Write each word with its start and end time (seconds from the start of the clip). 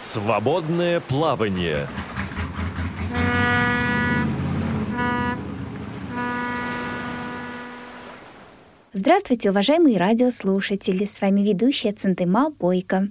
Свободное 0.00 1.00
плавание. 1.00 1.86
Здравствуйте, 8.92 9.50
уважаемые 9.50 9.98
радиослушатели! 9.98 11.04
С 11.04 11.20
вами 11.20 11.40
ведущая 11.40 11.92
Центыма 11.92 12.50
Бойко. 12.50 13.08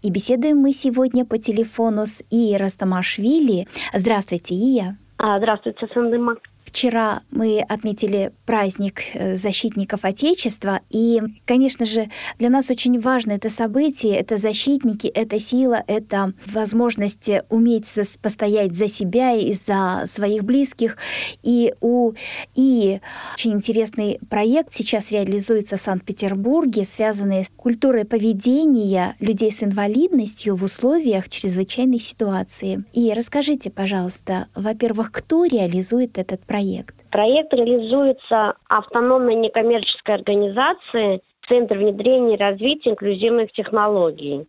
И 0.00 0.10
беседуем 0.10 0.56
мы 0.56 0.72
сегодня 0.72 1.26
по 1.26 1.36
телефону 1.36 2.06
с 2.06 2.22
Ией 2.30 2.56
Растамашвили. 2.56 3.68
Здравствуйте, 3.92 4.54
Ия. 4.54 4.96
А, 5.18 5.38
здравствуйте, 5.38 5.86
Центыма. 5.92 6.36
Вчера 6.64 7.22
мы 7.30 7.60
отметили 7.68 8.32
праздник 8.46 9.02
э, 9.14 9.36
защитников 9.36 10.04
Отечества, 10.04 10.80
и, 10.90 11.20
конечно 11.44 11.84
же, 11.84 12.10
для 12.38 12.48
нас 12.48 12.70
очень 12.70 13.00
важно 13.00 13.32
это 13.32 13.50
событие, 13.50 14.16
это 14.16 14.38
защитники, 14.38 15.06
это 15.08 15.40
сила, 15.40 15.82
это 15.86 16.32
возможность 16.46 17.28
уметь 17.48 17.86
постоять 18.22 18.74
за 18.76 18.88
себя 18.88 19.32
и 19.32 19.54
за 19.54 20.04
своих 20.06 20.44
близких. 20.44 20.96
И 21.42 21.74
у 21.80 22.12
и 22.54 23.00
очень 23.34 23.52
интересный 23.52 24.18
проект 24.28 24.74
сейчас 24.74 25.10
реализуется 25.10 25.76
в 25.76 25.80
Санкт-Петербурге, 25.80 26.84
связанный 26.84 27.44
с 27.44 27.50
культурой 27.56 28.04
поведения 28.04 29.16
людей 29.20 29.52
с 29.52 29.62
инвалидностью 29.62 30.56
в 30.56 30.62
условиях 30.62 31.28
чрезвычайной 31.28 32.00
ситуации. 32.00 32.84
И 32.92 33.12
расскажите, 33.12 33.70
пожалуйста, 33.70 34.48
во-первых, 34.54 35.12
кто 35.12 35.44
реализует 35.44 36.18
этот 36.18 36.44
проект? 36.50 36.94
проект? 37.10 37.52
Реализуется 37.52 38.54
автономной 38.68 39.36
некоммерческой 39.36 40.16
организацией 40.16 41.20
Центр 41.48 41.78
внедрения 41.78 42.34
и 42.34 42.38
развития 42.38 42.90
инклюзивных 42.90 43.50
технологий. 43.52 44.46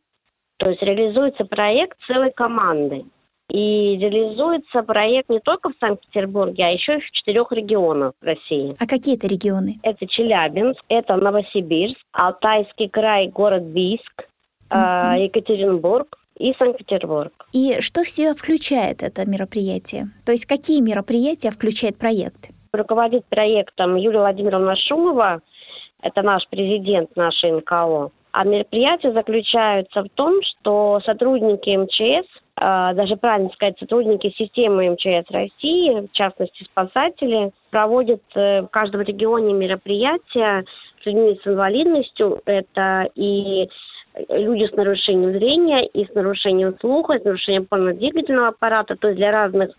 То 0.58 0.70
есть 0.70 0.82
реализуется 0.82 1.46
проект 1.46 1.98
целой 2.06 2.32
команды. 2.32 3.06
И 3.50 3.98
реализуется 3.98 4.82
проект 4.84 5.30
не 5.30 5.40
только 5.40 5.70
в 5.70 5.74
Санкт-Петербурге, 5.80 6.64
а 6.64 6.70
еще 6.70 6.98
и 6.98 7.02
в 7.02 7.12
четырех 7.12 7.52
регионах 7.52 8.14
России. 8.22 8.76
А 8.80 8.88
какие 8.88 9.18
это 9.18 9.28
регионы? 9.28 9.80
Это 9.84 10.08
Челябинск, 10.08 10.80
это 10.88 11.16
Новосибирск, 11.18 12.00
Алтайский 12.14 12.88
край, 12.88 13.28
город 13.28 13.64
Бийск, 13.64 14.24
uh-huh. 14.70 15.24
Екатеринбург, 15.24 16.18
и 16.38 16.54
Санкт-Петербург. 16.58 17.32
И 17.54 17.80
что 17.82 18.04
в 18.04 18.10
себя 18.10 18.34
включает 18.34 19.04
это 19.04 19.30
мероприятие? 19.30 20.06
То 20.26 20.32
есть 20.32 20.46
какие 20.46 20.82
мероприятия 20.82 21.52
включает 21.52 21.98
проект? 21.98 22.50
Руководит 22.74 23.26
проектом 23.26 23.96
Юлия 23.96 24.20
Владимировна 24.20 24.76
Шумова, 24.76 25.42
это 26.02 26.22
наш 26.22 26.48
президент 26.50 27.16
нашей 27.16 27.52
НКО. 27.52 28.12
А 28.34 28.46
мероприятия 28.46 29.12
заключаются 29.12 30.04
в 30.04 30.10
том, 30.16 30.36
что 30.42 31.02
сотрудники 31.06 31.70
МЧС, 31.70 32.28
а, 32.56 32.94
даже 32.94 33.18
правильно 33.18 33.50
сказать, 33.50 33.78
сотрудники 33.78 34.34
системы 34.38 34.90
МЧС 34.92 35.30
России, 35.32 36.08
в 36.08 36.12
частности 36.14 36.64
спасатели, 36.64 37.52
проводят 37.72 38.22
э, 38.36 38.62
в 38.62 38.68
каждом 38.68 39.02
регионе 39.02 39.54
мероприятия 39.54 40.64
с 41.02 41.06
людьми 41.06 41.40
с 41.44 41.48
инвалидностью. 41.48 42.42
Это 42.46 43.10
и 43.16 43.70
люди 44.30 44.68
с 44.68 44.76
нарушением 44.76 45.32
зрения 45.32 45.86
и 45.86 46.06
с 46.06 46.14
нарушением 46.14 46.76
слуха, 46.80 47.20
с 47.20 47.24
нарушением 47.24 47.64
опорно-двигательного 47.64 48.50
аппарата, 48.50 48.96
то 48.96 49.08
есть 49.08 49.18
для 49.18 49.32
разных 49.32 49.72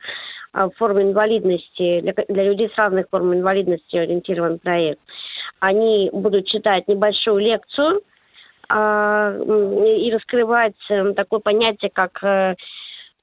а, 0.52 0.70
форм 0.70 1.00
инвалидности, 1.00 2.00
для, 2.00 2.14
для 2.28 2.44
людей 2.44 2.70
с 2.74 2.78
разных 2.78 3.06
форм 3.10 3.34
инвалидности 3.34 3.96
ориентирован 3.96 4.58
проект. 4.58 5.00
Они 5.60 6.10
будут 6.12 6.46
читать 6.46 6.88
небольшую 6.88 7.38
лекцию 7.38 8.02
а, 8.68 9.34
и 9.38 10.10
раскрывать 10.10 10.74
э, 10.90 11.12
такое 11.12 11.40
понятие, 11.40 11.90
как 11.92 12.22
э, 12.24 12.54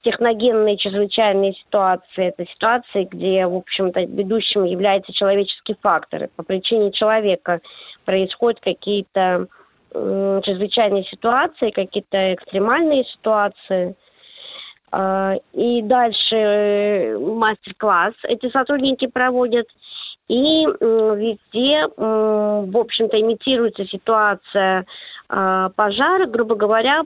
техногенные 0.04 0.78
чрезвычайные 0.78 1.54
ситуации. 1.54 2.28
Это 2.28 2.46
ситуации, 2.46 3.08
где, 3.10 3.46
в 3.46 3.56
общем-то, 3.56 4.02
ведущим 4.02 4.64
является 4.64 5.12
человеческий 5.14 5.76
фактор. 5.82 6.30
По 6.36 6.44
причине 6.44 6.92
человека 6.92 7.60
происходят 8.06 8.60
какие-то 8.62 9.20
э, 9.20 9.46
чрезвычайные 9.92 11.04
ситуации, 11.06 11.72
какие-то 11.72 12.34
экстремальные 12.34 13.06
ситуации. 13.06 13.96
Э, 14.92 15.36
и 15.54 15.82
дальше 15.82 16.36
э, 16.36 17.18
мастер-класс 17.18 18.14
эти 18.24 18.50
сотрудники 18.52 19.08
проводят. 19.08 19.68
И 20.28 20.66
э, 20.66 21.16
везде, 21.18 21.86
э, 21.86 22.66
в 22.68 22.78
общем-то, 22.78 23.20
имитируется 23.20 23.86
ситуация 23.86 24.86
э, 25.30 25.70
пожара, 25.76 26.26
грубо 26.28 26.56
говоря, 26.56 27.02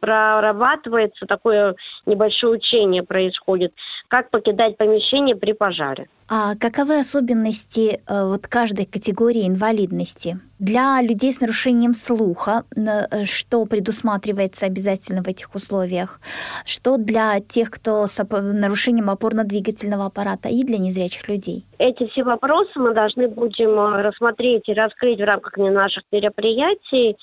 прорабатывается 0.00 1.26
такое 1.26 1.74
небольшое 2.06 2.54
учение 2.54 3.02
происходит, 3.02 3.72
как 4.12 4.28
покидать 4.28 4.76
помещение 4.76 5.34
при 5.34 5.54
пожаре. 5.54 6.06
А 6.28 6.54
каковы 6.54 7.00
особенности 7.00 7.94
э, 7.94 8.26
вот 8.28 8.46
каждой 8.46 8.84
категории 8.84 9.48
инвалидности? 9.48 10.36
Для 10.58 11.00
людей 11.00 11.32
с 11.32 11.40
нарушением 11.40 11.94
слуха, 11.94 12.64
э, 12.76 13.24
что 13.24 13.64
предусматривается 13.64 14.66
обязательно 14.66 15.22
в 15.22 15.28
этих 15.28 15.54
условиях? 15.54 16.20
Что 16.66 16.98
для 16.98 17.40
тех, 17.40 17.70
кто 17.70 18.06
с 18.06 18.22
нарушением 18.22 19.08
опорно-двигательного 19.08 20.04
аппарата 20.04 20.50
и 20.50 20.62
для 20.62 20.76
незрячих 20.76 21.26
людей? 21.30 21.64
Эти 21.78 22.06
все 22.08 22.22
вопросы 22.22 22.78
мы 22.78 22.92
должны 22.92 23.28
будем 23.28 23.70
э, 23.70 24.02
рассмотреть 24.02 24.68
и 24.68 24.74
раскрыть 24.74 25.20
в 25.20 25.24
рамках 25.24 25.56
наших 25.56 26.02
мероприятий 26.12 27.16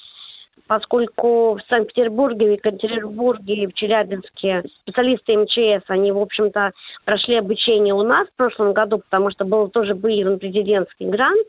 поскольку 0.69 1.55
в 1.55 1.61
Санкт-Петербурге, 1.67 2.45
в 2.45 2.51
Екатеринбурге 2.51 3.53
и 3.55 3.67
в 3.67 3.73
Челябинске 3.73 4.63
специалисты 4.83 5.35
МЧС, 5.35 5.83
они, 5.87 6.11
в 6.11 6.19
общем-то, 6.19 6.73
прошли 7.05 7.37
обучение 7.37 7.95
у 7.95 8.03
нас 8.03 8.27
в 8.27 8.37
прошлом 8.37 8.73
году, 8.73 8.99
потому 8.99 9.31
что 9.31 9.45
был 9.45 9.69
тоже 9.69 9.95
выявлен 9.95 10.37
президентский 10.37 11.05
грант. 11.05 11.47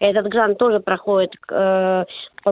Этот 0.00 0.26
грант 0.26 0.58
тоже 0.58 0.80
проходит 0.80 1.30
э, 1.48 2.04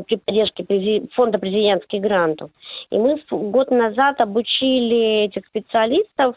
при 0.07 0.17
поддержке 0.17 1.09
фонда 1.15 1.39
президентских 1.39 2.01
грантов. 2.01 2.53
И 2.91 2.97
мы 2.97 3.21
год 3.29 3.73
назад 3.73 4.21
обучили 4.21 5.25
этих 5.25 5.45
специалистов 5.47 6.37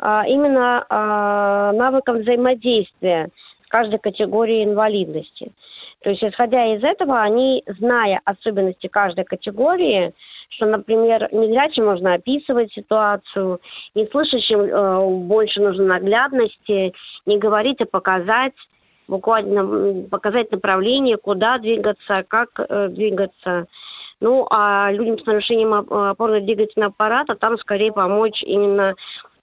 э, 0.00 0.22
именно 0.26 0.86
э, 0.88 1.76
навыкам 1.76 2.20
взаимодействия 2.22 3.28
с 3.66 3.68
каждой 3.68 3.98
категорией 3.98 4.64
инвалидности. 4.64 5.52
То 6.02 6.10
есть, 6.10 6.22
исходя 6.22 6.74
из 6.74 6.84
этого, 6.84 7.20
они, 7.20 7.64
зная 7.66 8.20
особенности 8.24 8.86
каждой 8.86 9.24
категории, 9.24 10.12
что, 10.50 10.66
например, 10.66 11.28
незрячим 11.32 11.86
можно 11.86 12.14
описывать 12.14 12.72
ситуацию, 12.72 13.60
не 13.94 14.06
слышащим 14.06 14.60
э, 14.60 15.24
больше 15.26 15.60
нужно 15.60 15.84
наглядности, 15.84 16.92
не 17.26 17.38
говорить, 17.38 17.80
а 17.80 17.86
показать, 17.86 18.54
буквально 19.08 20.06
показать 20.08 20.52
направление, 20.52 21.16
куда 21.16 21.58
двигаться, 21.58 22.24
как 22.28 22.48
э, 22.58 22.88
двигаться. 22.88 23.66
Ну, 24.20 24.46
а 24.50 24.90
людям 24.92 25.18
с 25.18 25.26
нарушением 25.26 25.74
опорно-двигательного 25.74 26.90
аппарата 26.90 27.34
там 27.36 27.56
скорее 27.58 27.92
помочь 27.92 28.42
именно 28.42 28.94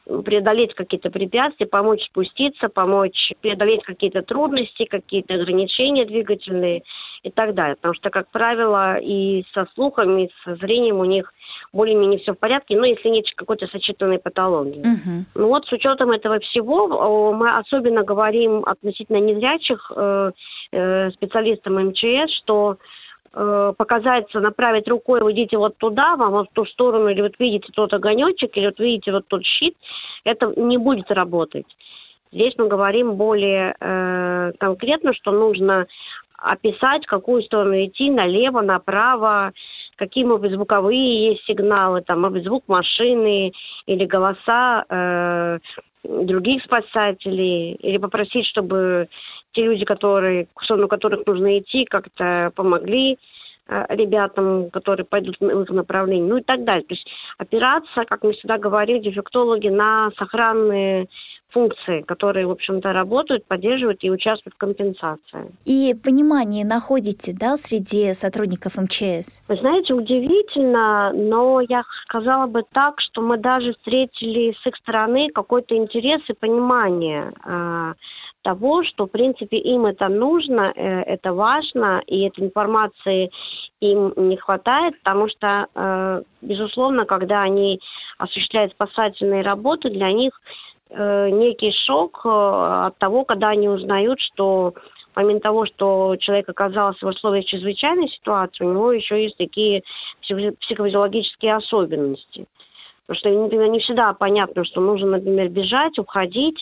преодолеть 0.06 0.74
какие-то 0.76 1.10
препятствия, 1.10 1.66
помочь 1.66 2.04
спуститься, 2.06 2.70
помочь 2.70 3.34
преодолеть 3.42 3.84
какие-то 3.84 4.22
трудности, 4.22 4.86
какие-то 4.86 5.34
ограничения 5.36 6.06
двигательные 6.06 6.84
и 7.24 7.32
так 7.32 7.56
далее. 7.56 7.76
Потому 7.76 7.96
что, 7.96 8.10
как 8.10 8.30
правило, 8.30 8.98
и 8.98 9.44
со 9.54 9.68
слухом, 9.74 10.18
и 10.20 10.30
со 10.44 10.56
зрением 10.56 11.00
у 11.00 11.06
них 11.06 11.34
более-менее 11.74 12.20
все 12.20 12.34
в 12.34 12.40
порядке, 12.40 12.78
но 12.78 12.86
если 12.86 13.10
нет 13.10 13.26
какой-то 13.36 13.68
сочетанной 13.68 14.20
патологии. 14.20 14.82
Uh-huh. 14.82 15.24
Ну 15.36 15.48
вот 15.48 15.66
с 15.66 15.72
учетом 15.72 16.12
этого 16.12 16.40
всего 16.40 17.34
мы 17.34 17.58
особенно 17.58 18.04
говорим 18.04 18.64
относительно 18.66 19.18
незрячих 19.18 19.92
э, 19.96 20.32
э, 20.72 21.12
специалистам 21.12 21.76
МЧС, 21.88 22.32
что 22.44 22.78
э, 23.36 23.74
показаться, 23.78 24.40
направить 24.40 24.88
рукой, 24.88 25.22
вы 25.22 25.34
идите 25.34 25.58
вот 25.58 25.78
туда, 25.78 26.16
вам 26.16 26.32
вот 26.32 26.50
в 26.50 26.54
ту 26.54 26.66
сторону, 26.66 27.10
или 27.10 27.22
вот 27.22 27.34
видите 27.38 27.68
тот 27.74 27.94
огонечек, 27.94 28.56
или 28.58 28.68
вот 28.68 28.80
видите 28.80 29.12
вот 29.12 29.28
тот 29.28 29.44
щит, 29.44 29.76
это 30.24 30.52
не 30.56 30.78
будет 30.78 31.12
работать. 31.12 31.68
Здесь 32.32 32.54
мы 32.58 32.68
говорим 32.68 33.16
более 33.16 33.76
э, 33.80 34.52
конкретно, 34.60 35.14
что 35.14 35.32
нужно 35.32 35.86
описать, 36.38 37.06
в 37.06 37.10
какую 37.10 37.44
сторону 37.44 37.76
идти, 37.86 38.10
налево, 38.10 38.62
направо, 38.62 39.52
какие, 39.96 40.24
может 40.24 40.42
быть, 40.42 40.52
звуковые 40.52 41.32
есть 41.32 41.46
сигналы, 41.46 42.02
там, 42.02 42.22
может 42.22 42.34
быть, 42.34 42.46
звук 42.46 42.64
машины 42.68 43.54
или 43.86 44.06
голоса 44.06 44.84
э, 44.90 45.60
других 46.04 46.64
спасателей, 46.64 47.74
или 47.74 47.98
попросить, 47.98 48.46
чтобы 48.48 49.08
те 49.56 49.64
люди, 49.64 49.86
которые, 49.86 50.48
в 50.56 50.64
сторону 50.64 50.88
которых 50.88 51.26
нужно 51.26 51.58
идти, 51.60 51.86
как-то 51.86 52.52
помогли 52.56 53.18
э, 53.68 53.86
ребятам, 53.90 54.70
которые 54.70 55.06
пойдут 55.06 55.38
в 55.40 55.62
их 55.62 55.70
направлении, 55.70 56.30
ну 56.30 56.38
и 56.38 56.44
так 56.44 56.64
далее. 56.64 56.84
То 56.84 56.94
есть 56.94 57.08
опираться, 57.38 58.06
как 58.06 58.24
мы 58.24 58.34
всегда 58.34 58.58
говорим, 58.58 59.02
дефектологи, 59.02 59.70
на 59.70 60.12
сохранные 60.18 61.08
функции, 61.56 62.02
которые, 62.02 62.48
в 62.48 62.52
общем-то, 62.52 62.92
работают, 62.92 63.46
поддерживают 63.46 64.04
и 64.04 64.12
участвуют 64.12 64.56
в 64.56 64.58
компенсации. 64.58 65.52
И 65.64 65.96
понимание 66.04 66.66
находите, 66.66 67.34
да, 67.34 67.56
среди 67.56 68.14
сотрудников 68.14 68.76
МЧС? 68.76 69.42
Вы 69.48 69.56
знаете, 69.56 69.94
удивительно, 69.94 71.14
но 71.14 71.62
я 71.62 71.84
сказала 72.04 72.48
бы 72.48 72.64
так, 72.74 73.00
что 73.00 73.22
мы 73.22 73.38
даже 73.38 73.72
встретили 73.74 74.54
с 74.62 74.68
их 74.68 74.76
стороны 74.76 75.30
какой-то 75.34 75.78
интерес 75.78 76.22
и 76.28 76.34
понимание 76.34 77.32
э, 77.46 77.94
того, 78.46 78.84
что, 78.84 79.08
в 79.08 79.12
принципе, 79.12 79.58
им 79.58 79.88
это 79.88 80.08
нужно, 80.08 80.72
э, 80.76 81.02
это 81.02 81.34
важно, 81.34 82.04
и 82.06 82.28
этой 82.28 82.46
информации 82.46 83.32
им 83.82 84.14
не 84.16 84.38
хватает, 84.38 84.94
потому 85.04 85.28
что, 85.28 85.66
э, 85.74 86.22
безусловно, 86.44 87.06
когда 87.06 87.42
они 87.42 87.80
осуществляют 88.20 88.72
спасательные 88.74 89.42
работы, 89.42 89.90
для 89.90 90.12
них 90.12 90.40
э, 90.92 91.30
некий 91.32 91.74
шок 91.88 92.22
от 92.24 92.96
того, 93.00 93.26
когда 93.26 93.50
они 93.50 93.68
узнают, 93.68 94.20
что 94.20 94.76
помимо 95.16 95.40
того, 95.40 95.66
что 95.66 96.16
человек 96.20 96.48
оказался 96.48 97.04
в 97.04 97.10
условиях 97.10 97.46
чрезвычайной 97.46 98.10
ситуации, 98.10 98.64
у 98.64 98.74
него 98.74 98.92
еще 98.92 99.24
есть 99.24 99.38
такие 99.38 99.82
психофизиологические 100.22 101.56
особенности. 101.56 102.46
Потому 103.08 103.20
что, 103.20 103.30
например, 103.30 103.68
не 103.70 103.80
всегда 103.80 104.14
понятно, 104.14 104.66
что 104.66 104.82
нужно, 104.82 105.08
например, 105.08 105.50
бежать, 105.50 105.98
уходить, 106.00 106.58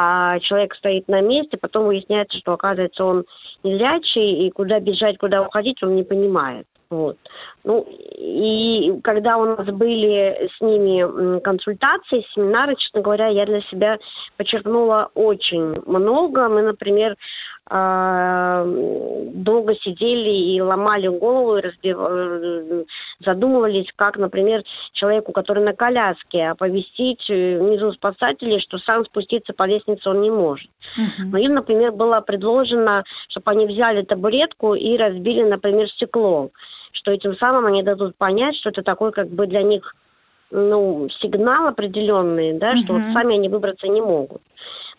а 0.00 0.38
человек 0.38 0.76
стоит 0.76 1.08
на 1.08 1.20
месте, 1.20 1.58
потом 1.60 1.86
выясняется, 1.86 2.38
что, 2.38 2.52
оказывается, 2.52 3.04
он 3.04 3.24
незрячий, 3.64 4.46
и 4.46 4.50
куда 4.52 4.78
бежать, 4.78 5.18
куда 5.18 5.42
уходить, 5.42 5.82
он 5.82 5.96
не 5.96 6.04
понимает. 6.04 6.68
Вот. 6.88 7.16
Ну, 7.64 7.84
и 8.16 9.00
когда 9.02 9.38
у 9.38 9.44
нас 9.44 9.66
были 9.66 10.48
с 10.56 10.60
ними 10.60 11.40
консультации, 11.40 12.24
семинары, 12.32 12.76
честно 12.76 13.00
говоря, 13.00 13.26
я 13.26 13.44
для 13.44 13.60
себя 13.62 13.98
подчеркнула 14.36 15.10
очень 15.14 15.82
много. 15.84 16.48
Мы, 16.48 16.62
например, 16.62 17.16
долго 17.70 19.74
сидели 19.76 20.54
и 20.54 20.60
ломали 20.60 21.08
голову, 21.08 21.56
и 21.56 21.60
разбив... 21.60 21.96
Э, 22.00 22.84
задумывались, 23.24 23.88
как, 23.96 24.16
например, 24.16 24.62
человеку, 24.92 25.32
который 25.32 25.64
на 25.64 25.74
коляске, 25.74 26.48
оповестить 26.48 27.24
э, 27.28 27.58
внизу 27.58 27.92
спасателей, 27.92 28.60
что 28.60 28.78
сам 28.78 29.04
спуститься 29.04 29.52
по 29.52 29.64
лестнице 29.64 30.08
он 30.08 30.22
не 30.22 30.30
может. 30.30 30.70
Uh-huh. 30.98 31.26
Но 31.32 31.38
им, 31.38 31.54
например, 31.54 31.92
было 31.92 32.20
предложено, 32.20 33.04
чтобы 33.28 33.50
они 33.50 33.66
взяли 33.66 34.02
табуретку 34.02 34.74
и 34.74 34.96
разбили, 34.96 35.42
например, 35.42 35.88
стекло, 35.90 36.50
что 36.92 37.10
этим 37.10 37.36
самым 37.36 37.66
они 37.66 37.82
дадут 37.82 38.16
понять, 38.16 38.56
что 38.56 38.70
это 38.70 38.82
такой 38.82 39.12
как 39.12 39.28
бы 39.28 39.46
для 39.46 39.62
них 39.62 39.94
ну, 40.50 41.08
сигнал 41.20 41.66
определенный, 41.66 42.58
да, 42.58 42.72
uh-huh. 42.72 42.84
что 42.84 42.92
вот 42.94 43.02
сами 43.12 43.36
они 43.36 43.48
выбраться 43.48 43.88
не 43.88 44.00
могут. 44.00 44.42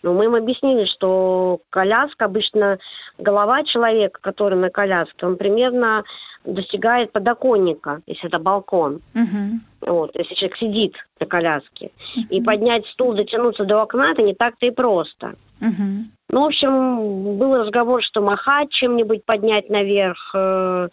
Но 0.01 0.13
мы 0.13 0.25
им 0.25 0.35
объяснили, 0.35 0.85
что 0.85 1.59
коляска, 1.69 2.25
обычно 2.25 2.77
голова 3.17 3.63
человека, 3.63 4.19
который 4.21 4.57
на 4.57 4.69
коляске, 4.69 5.25
он 5.25 5.35
примерно 5.35 6.03
достигает 6.45 7.11
подоконника, 7.11 8.01
если 8.07 8.27
это 8.27 8.39
балкон. 8.39 9.01
Uh-huh. 9.13 9.59
Вот, 9.81 10.11
если 10.15 10.35
человек 10.35 10.57
сидит 10.57 10.95
на 11.19 11.25
коляске. 11.25 11.87
Uh-huh. 11.87 12.29
И 12.29 12.41
поднять 12.41 12.85
стул, 12.87 13.13
дотянуться 13.13 13.65
до 13.65 13.81
окна, 13.81 14.11
это 14.11 14.21
не 14.21 14.33
так-то 14.33 14.65
и 14.65 14.71
просто. 14.71 15.35
Uh-huh. 15.61 16.05
Ну, 16.29 16.41
в 16.41 16.45
общем, 16.45 17.37
был 17.37 17.55
разговор, 17.55 18.03
что 18.03 18.21
махать 18.21 18.71
чем-нибудь 18.71 19.25
поднять 19.25 19.69
наверх, 19.69 20.31
э, 20.35 20.87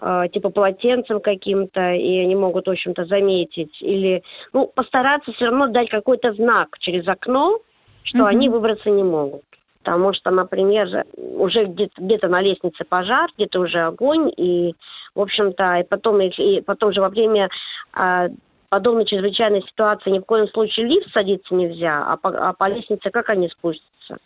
э, 0.00 0.22
типа 0.32 0.50
полотенцем 0.50 1.20
каким-то, 1.20 1.92
и 1.92 2.18
они 2.18 2.34
могут, 2.36 2.66
в 2.66 2.70
общем-то, 2.70 3.04
заметить. 3.04 3.76
Или, 3.80 4.22
ну, 4.52 4.70
постараться 4.74 5.32
все 5.32 5.46
равно 5.46 5.66
дать 5.66 5.90
какой-то 5.90 6.32
знак 6.34 6.78
через 6.78 7.06
окно, 7.08 7.58
что 8.06 8.18
угу. 8.20 8.26
они 8.26 8.48
выбраться 8.48 8.90
не 8.90 9.04
могут. 9.04 9.42
Потому 9.84 10.12
что, 10.14 10.30
например, 10.30 11.04
уже 11.16 11.66
где-то, 11.66 12.02
где-то 12.02 12.28
на 12.28 12.40
лестнице 12.40 12.84
пожар, 12.84 13.30
где-то 13.36 13.60
уже 13.60 13.78
огонь, 13.78 14.32
и, 14.36 14.74
в 15.14 15.20
общем-то, 15.20 15.76
и 15.76 15.84
потом, 15.84 16.20
и 16.20 16.60
потом 16.62 16.92
же 16.92 17.00
во 17.00 17.08
время 17.08 17.48
а, 17.92 18.26
подобной 18.68 19.04
чрезвычайной 19.04 19.62
ситуации 19.62 20.10
ни 20.10 20.18
в 20.18 20.24
коем 20.24 20.48
случае 20.48 20.86
лифт 20.86 21.12
садиться 21.12 21.54
нельзя, 21.54 22.04
а 22.04 22.16
по, 22.16 22.30
а 22.30 22.52
по 22.52 22.68
лестнице 22.68 23.10
как 23.10 23.30
они 23.30 23.48
спустятся? 23.48 24.18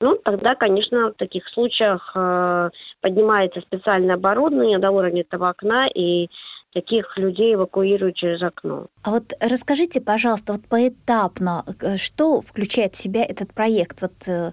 Ну, 0.00 0.18
тогда, 0.24 0.54
конечно, 0.54 1.10
в 1.10 1.14
таких 1.14 1.48
случаях 1.48 2.12
э, 2.14 2.70
поднимается 3.00 3.60
специальное 3.62 4.16
оборудование 4.16 4.78
до 4.78 4.90
уровня 4.90 5.22
этого 5.22 5.48
окна, 5.48 5.88
и 5.88 6.28
таких 6.76 7.16
людей 7.16 7.54
эвакуируют 7.54 8.16
через 8.16 8.42
окно. 8.42 8.86
А 9.02 9.10
вот 9.10 9.32
расскажите, 9.40 10.02
пожалуйста, 10.02 10.52
вот 10.52 10.68
поэтапно, 10.68 11.64
э, 11.66 11.96
что 11.96 12.42
включает 12.42 12.92
в 12.92 13.02
себя 13.02 13.24
этот 13.24 13.54
проект? 13.54 14.02
Вот 14.02 14.28
э, 14.28 14.52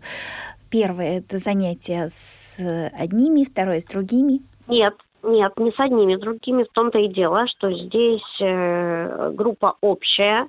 первое 0.72 1.20
это 1.20 1.38
занятие 1.38 2.08
с 2.10 2.62
одними, 2.98 3.44
второе 3.44 3.82
с 3.82 3.86
другими? 3.86 4.40
Нет, 4.70 4.94
нет, 5.22 5.52
не 5.58 5.72
с 5.72 5.80
одними, 5.80 6.16
с 6.16 6.22
другими. 6.22 6.64
В 6.64 6.72
том-то 6.72 6.98
и 7.00 7.10
дело, 7.10 7.46
что 7.48 7.70
здесь 7.74 8.42
э, 8.42 9.32
группа 9.34 9.76
общая, 9.82 10.48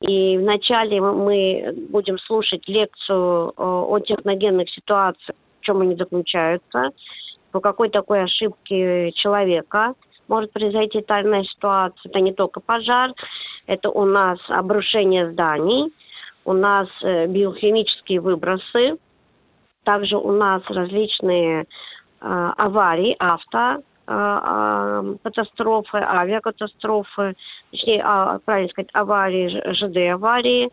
и 0.00 0.38
вначале 0.38 1.00
мы 1.00 1.72
будем 1.90 2.18
слушать 2.18 2.66
лекцию 2.66 3.52
о 3.56 4.00
техногенных 4.00 4.68
ситуациях, 4.70 5.36
в 5.60 5.64
чем 5.64 5.82
они 5.82 5.94
заключаются, 5.94 6.90
по 7.52 7.60
какой 7.60 7.90
такой 7.90 8.24
ошибке 8.24 9.12
человека– 9.12 9.94
может 10.30 10.52
произойти 10.52 11.02
тайная 11.02 11.42
ситуация. 11.44 12.08
Это 12.08 12.20
не 12.20 12.32
только 12.32 12.60
пожар, 12.60 13.12
это 13.66 13.90
у 13.90 14.04
нас 14.06 14.38
обрушение 14.48 15.30
зданий, 15.32 15.92
у 16.44 16.52
нас 16.52 16.88
э, 17.02 17.26
биохимические 17.26 18.20
выбросы, 18.20 18.96
также 19.84 20.16
у 20.16 20.32
нас 20.32 20.62
различные 20.68 21.62
э, 21.62 21.64
аварии, 22.56 23.16
авто, 23.18 23.82
э, 24.06 25.14
катастрофы, 25.22 25.98
авиакатастрофы, 25.98 27.34
точнее, 27.72 28.02
а, 28.04 28.38
правильно 28.44 28.70
сказать, 28.70 28.90
аварии, 28.92 29.48
ЖД 29.74 30.14
аварии 30.14 30.70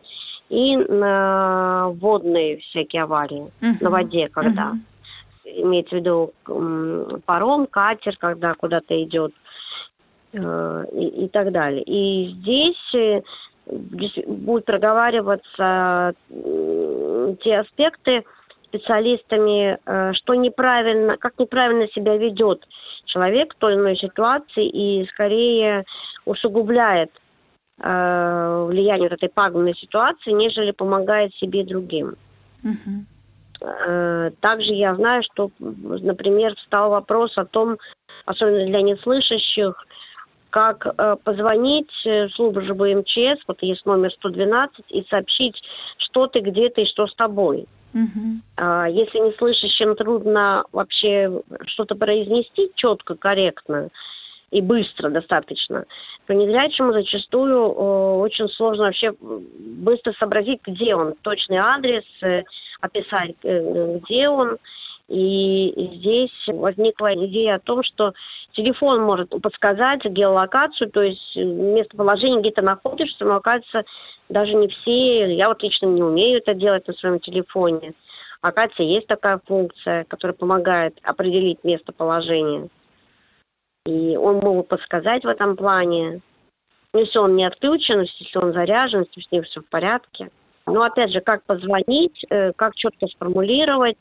и 0.49 0.77
э, 0.77 1.91
водные 1.99 2.57
всякие 2.59 3.03
аварии 3.03 3.51
uh-huh. 3.61 3.77
на 3.81 3.89
воде, 3.89 4.29
когда. 4.29 4.71
Uh-huh 4.71 4.96
имеется 5.55 5.95
в 5.95 5.99
виду 5.99 6.33
паром, 7.25 7.67
катер, 7.67 8.15
когда 8.17 8.53
куда-то 8.53 9.01
идет 9.03 9.33
Э, 10.33 10.85
и, 10.91 11.25
и 11.25 11.27
так 11.29 11.51
далее. 11.51 11.83
И 11.83 12.33
здесь 12.33 12.95
э, 12.95 13.21
будут 14.27 14.65
проговариваться 14.65 16.13
те 16.29 17.59
аспекты 17.59 18.23
специалистами, 18.65 19.77
э, 19.85 20.13
что 20.13 20.35
неправильно, 20.35 21.17
как 21.17 21.39
неправильно 21.39 21.87
себя 21.89 22.17
ведет 22.17 22.61
человек 23.05 23.53
в 23.53 23.57
той 23.57 23.73
или 23.73 23.79
иной 23.79 23.95
ситуации 23.97 24.67
и 24.67 25.07
скорее 25.07 25.85
усугубляет 26.25 27.11
влияние 27.79 29.07
вот 29.07 29.11
этой 29.11 29.29
пагубной 29.29 29.75
ситуации, 29.75 30.31
нежели 30.31 30.71
помогает 30.71 31.31
себе 31.35 31.63
другим. 31.63 32.15
Uh-huh. 32.63 33.05
Также 33.59 34.73
я 34.73 34.95
знаю, 34.95 35.23
что, 35.23 35.49
например, 35.59 36.55
встал 36.55 36.91
вопрос 36.91 37.37
о 37.37 37.45
том, 37.45 37.77
особенно 38.25 38.65
для 38.65 38.81
неслышащих, 38.81 39.73
как 40.49 40.85
э, 40.85 41.15
позвонить 41.23 41.91
в 42.03 42.29
службу 42.35 42.85
МЧС, 42.85 43.43
вот 43.47 43.57
есть 43.61 43.85
номер 43.85 44.11
112, 44.13 44.85
и 44.89 45.05
сообщить, 45.09 45.55
что 45.97 46.27
ты, 46.27 46.39
где 46.39 46.69
ты 46.69 46.83
и 46.83 46.87
что 46.87 47.07
с 47.07 47.15
тобой. 47.15 47.67
А, 48.57 48.87
если 48.87 49.19
не 49.19 49.31
слышащим 49.33 49.95
трудно 49.95 50.63
вообще 50.71 51.41
что-то 51.67 51.95
произнести 51.95 52.71
четко, 52.75 53.15
корректно 53.15 53.89
и 54.51 54.61
быстро 54.61 55.09
достаточно, 55.09 55.85
то 56.25 56.33
незрячему 56.33 56.93
зачастую 56.93 57.55
э, 57.55 58.17
очень 58.19 58.47
сложно 58.49 58.85
вообще 58.85 59.13
быстро 59.19 60.13
сообразить, 60.13 60.59
где 60.65 60.95
он, 60.95 61.15
точный 61.21 61.57
адрес, 61.57 62.03
э, 62.21 62.43
описать, 62.81 63.35
э, 63.43 63.99
где 63.99 64.29
он. 64.29 64.57
И 65.09 65.71
здесь 65.95 66.47
возникла 66.47 67.13
идея 67.15 67.55
о 67.55 67.59
том, 67.59 67.81
что 67.83 68.13
телефон 68.51 69.01
может 69.01 69.29
подсказать 69.41 70.03
геолокацию, 70.03 70.91
то 70.91 71.01
есть 71.01 71.35
местоположение, 71.35 72.41
где 72.41 72.51
ты 72.51 72.61
находишься, 72.61 73.23
но 73.23 73.35
оказывается 73.35 73.83
даже 74.29 74.53
не 74.53 74.67
все, 74.67 75.33
я 75.33 75.47
вот 75.47 75.63
лично 75.63 75.85
не 75.85 76.03
умею 76.03 76.39
это 76.39 76.53
делать 76.53 76.85
на 76.87 76.93
своем 76.95 77.19
телефоне. 77.19 77.93
Оказывается, 78.41 78.83
есть 78.83 79.07
такая 79.07 79.39
функция, 79.45 80.03
которая 80.05 80.35
помогает 80.35 80.97
определить 81.03 81.63
местоположение. 81.63 82.67
И 83.85 84.17
он 84.17 84.37
может 84.39 84.67
подсказать 84.67 85.23
в 85.23 85.27
этом 85.27 85.55
плане. 85.55 86.21
Если 86.93 87.17
он 87.17 87.35
не 87.35 87.45
отключен, 87.45 88.01
если 88.01 88.37
он 88.37 88.53
заряжен, 88.53 89.05
если 89.07 89.27
с 89.27 89.31
ним 89.31 89.43
все 89.43 89.61
в 89.61 89.65
порядке. 89.69 90.29
Но 90.67 90.83
опять 90.83 91.11
же, 91.11 91.21
как 91.21 91.43
позвонить, 91.43 92.23
э, 92.29 92.51
как 92.55 92.75
четко 92.75 93.07
сформулировать, 93.07 93.97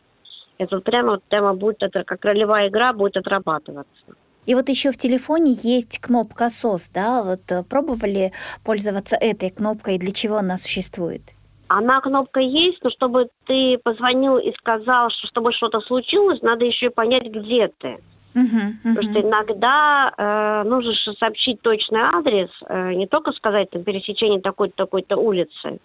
это 0.58 0.80
прямо 0.80 1.12
вот 1.12 1.22
прямо 1.24 1.54
будет, 1.54 1.82
это 1.82 2.02
как 2.04 2.24
ролевая 2.24 2.68
игра 2.68 2.92
будет 2.92 3.16
отрабатываться. 3.16 4.04
И 4.46 4.54
вот 4.54 4.68
еще 4.68 4.90
в 4.90 4.96
телефоне 4.96 5.52
есть 5.52 5.98
кнопка 6.00 6.46
SOS, 6.46 6.90
да? 6.94 7.22
Вот 7.22 7.40
э, 7.50 7.62
пробовали 7.68 8.32
пользоваться 8.64 9.16
этой 9.16 9.50
кнопкой, 9.50 9.98
для 9.98 10.12
чего 10.12 10.36
она 10.36 10.56
существует? 10.56 11.22
Она 11.68 12.00
кнопка 12.00 12.40
есть, 12.40 12.78
но 12.82 12.90
чтобы 12.90 13.28
ты 13.46 13.78
позвонил 13.82 14.38
и 14.38 14.52
сказал, 14.54 15.10
что 15.10 15.26
с 15.26 15.32
тобой 15.32 15.52
что-то 15.52 15.80
случилось, 15.80 16.40
надо 16.42 16.64
еще 16.64 16.86
и 16.86 16.90
понять, 16.90 17.24
где 17.24 17.68
ты. 17.78 17.98
Uh-huh, 18.36 18.44
uh-huh. 18.44 18.94
Потому 18.94 19.10
что 19.10 19.20
иногда 19.20 20.12
э, 20.16 20.68
нужно 20.68 20.92
сообщить 21.18 21.60
точный 21.62 22.00
адрес, 22.00 22.50
э, 22.68 22.94
не 22.94 23.06
только 23.06 23.32
сказать 23.32 23.70
там 23.70 23.82
пересечение 23.82 24.40
такой-то 24.40 24.76
такой-то 24.76 25.16
улицы, 25.16 25.80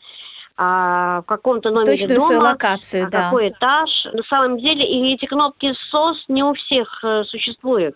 а 0.58 1.22
в 1.22 1.26
каком-то 1.26 1.70
номере 1.70 1.92
Точную 1.92 2.16
дома, 2.16 2.28
свою 2.28 2.42
локацию, 2.42 3.08
а 3.08 3.10
да. 3.10 3.24
какой 3.24 3.50
этаж. 3.50 3.90
На 4.14 4.24
самом 4.24 4.58
деле, 4.60 4.86
и 4.86 5.14
эти 5.14 5.26
кнопки 5.26 5.74
СОС 5.90 6.18
не 6.28 6.44
у 6.44 6.54
всех 6.54 7.04
э, 7.04 7.24
существуют. 7.26 7.96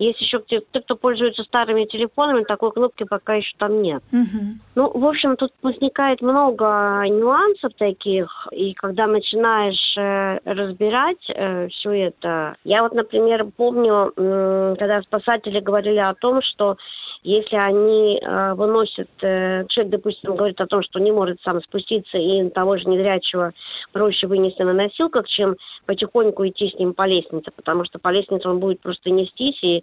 Есть 0.00 0.18
еще 0.22 0.42
те, 0.48 0.62
те, 0.72 0.80
кто 0.80 0.96
пользуется 0.96 1.44
старыми 1.44 1.84
телефонами, 1.84 2.44
такой 2.44 2.72
кнопки 2.72 3.04
пока 3.04 3.34
еще 3.34 3.52
там 3.58 3.82
нет. 3.82 4.02
Угу. 4.10 4.40
Ну, 4.74 4.98
в 4.98 5.04
общем, 5.04 5.36
тут 5.36 5.52
возникает 5.62 6.22
много 6.22 7.04
нюансов 7.06 7.74
таких, 7.78 8.48
и 8.50 8.72
когда 8.72 9.06
начинаешь 9.06 9.94
э, 9.98 10.38
разбирать 10.46 11.22
э, 11.28 11.68
все 11.68 11.90
это, 12.06 12.56
я 12.64 12.82
вот, 12.82 12.94
например, 12.94 13.44
помню, 13.54 14.10
э, 14.16 14.76
когда 14.78 15.02
спасатели 15.02 15.60
говорили 15.60 15.98
о 15.98 16.14
том, 16.14 16.40
что 16.40 16.78
если 17.22 17.56
они 17.56 18.18
э, 18.18 18.54
выносят, 18.54 19.08
э, 19.20 19.66
человек, 19.68 19.92
допустим, 19.92 20.36
говорит 20.36 20.60
о 20.60 20.66
том, 20.66 20.82
что 20.82 20.98
не 21.00 21.12
может 21.12 21.40
сам 21.42 21.60
спуститься, 21.62 22.16
и 22.16 22.48
того 22.50 22.78
же 22.78 22.88
незрячего 22.88 23.52
проще 23.92 24.26
вынести 24.26 24.62
на 24.62 24.72
носилках, 24.72 25.28
чем 25.28 25.56
потихоньку 25.86 26.46
идти 26.48 26.70
с 26.70 26.78
ним 26.78 26.94
по 26.94 27.06
лестнице, 27.06 27.50
потому 27.54 27.84
что 27.84 27.98
по 27.98 28.08
лестнице 28.08 28.48
он 28.48 28.58
будет 28.58 28.80
просто 28.80 29.10
нестись, 29.10 29.62
и 29.62 29.82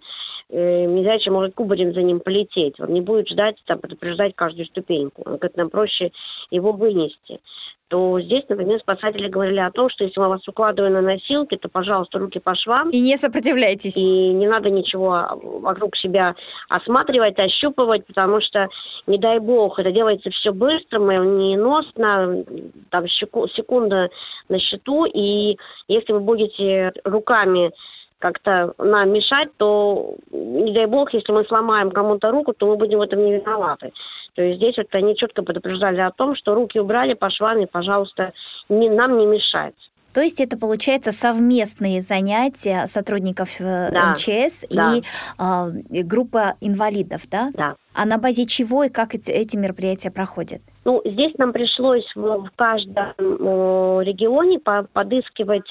незрячий 0.50 1.30
может 1.30 1.54
кубарем 1.54 1.92
за 1.92 2.02
ним 2.02 2.20
полететь. 2.20 2.80
Он 2.80 2.92
не 2.92 3.00
будет 3.00 3.28
ждать, 3.28 3.56
там, 3.66 3.78
предупреждать 3.78 4.34
каждую 4.34 4.66
ступеньку. 4.66 5.22
Он 5.26 5.36
говорит, 5.36 5.56
нам 5.56 5.70
проще 5.70 6.10
его 6.50 6.72
вынести 6.72 7.40
то 7.88 8.20
здесь, 8.20 8.44
например, 8.48 8.78
спасатели 8.80 9.28
говорили 9.28 9.60
о 9.60 9.70
том, 9.70 9.88
что 9.88 10.04
если 10.04 10.20
мы 10.20 10.28
вас 10.28 10.46
укладываем 10.46 10.92
на 10.92 11.00
носилки, 11.00 11.56
то, 11.56 11.68
пожалуйста, 11.68 12.18
руки 12.18 12.38
по 12.38 12.54
швам. 12.54 12.90
И 12.90 13.00
не 13.00 13.16
сопротивляйтесь. 13.16 13.96
И 13.96 14.28
не 14.32 14.46
надо 14.46 14.68
ничего 14.68 15.26
вокруг 15.42 15.96
себя 15.96 16.34
осматривать, 16.68 17.38
ощупывать, 17.38 18.06
потому 18.06 18.40
что, 18.42 18.68
не 19.06 19.18
дай 19.18 19.38
бог, 19.38 19.78
это 19.78 19.90
делается 19.90 20.30
все 20.30 20.52
быстро, 20.52 21.00
молниеносно, 21.00 22.44
там 22.90 23.08
секунда 23.08 24.10
на 24.50 24.58
счету, 24.60 25.06
и 25.06 25.56
если 25.88 26.12
вы 26.12 26.20
будете 26.20 26.92
руками 27.04 27.72
как-то 28.18 28.74
нам 28.78 29.12
мешать, 29.12 29.48
то, 29.56 30.16
не 30.30 30.72
дай 30.72 30.86
бог, 30.86 31.12
если 31.14 31.32
мы 31.32 31.44
сломаем 31.44 31.90
кому-то 31.90 32.30
руку, 32.30 32.52
то 32.52 32.66
мы 32.66 32.76
будем 32.76 32.98
в 32.98 33.02
этом 33.02 33.24
не 33.24 33.34
виноваты. 33.34 33.92
То 34.34 34.42
есть 34.42 34.58
здесь 34.58 34.76
вот 34.76 34.86
они 34.92 35.16
четко 35.16 35.42
предупреждали 35.42 36.00
о 36.00 36.10
том, 36.10 36.36
что 36.36 36.54
руки 36.54 36.78
убрали 36.78 37.14
по 37.14 37.30
швам 37.30 37.60
и, 37.60 37.66
пожалуйста, 37.66 38.32
не, 38.68 38.88
нам 38.88 39.18
не 39.18 39.26
мешать. 39.26 39.74
То 40.14 40.22
есть 40.22 40.40
это 40.40 40.58
получается 40.58 41.12
совместные 41.12 42.02
занятия 42.02 42.86
сотрудников 42.86 43.60
э, 43.60 43.90
да, 43.92 44.10
МЧС 44.10 44.64
да. 44.70 44.94
и 44.96 45.02
э, 45.38 46.02
группа 46.02 46.54
инвалидов, 46.60 47.22
да? 47.30 47.50
Да. 47.54 47.76
А 47.94 48.06
на 48.06 48.18
базе 48.18 48.46
чего 48.46 48.84
и 48.84 48.88
как 48.88 49.14
эти, 49.14 49.30
эти 49.30 49.56
мероприятия 49.56 50.10
проходят? 50.10 50.60
Ну, 50.84 51.02
здесь 51.04 51.34
нам 51.36 51.52
пришлось 51.52 52.06
в, 52.14 52.20
в 52.20 52.50
каждом 52.56 53.12
э, 53.18 54.04
регионе 54.04 54.58
по, 54.58 54.86
подыскивать 54.92 55.66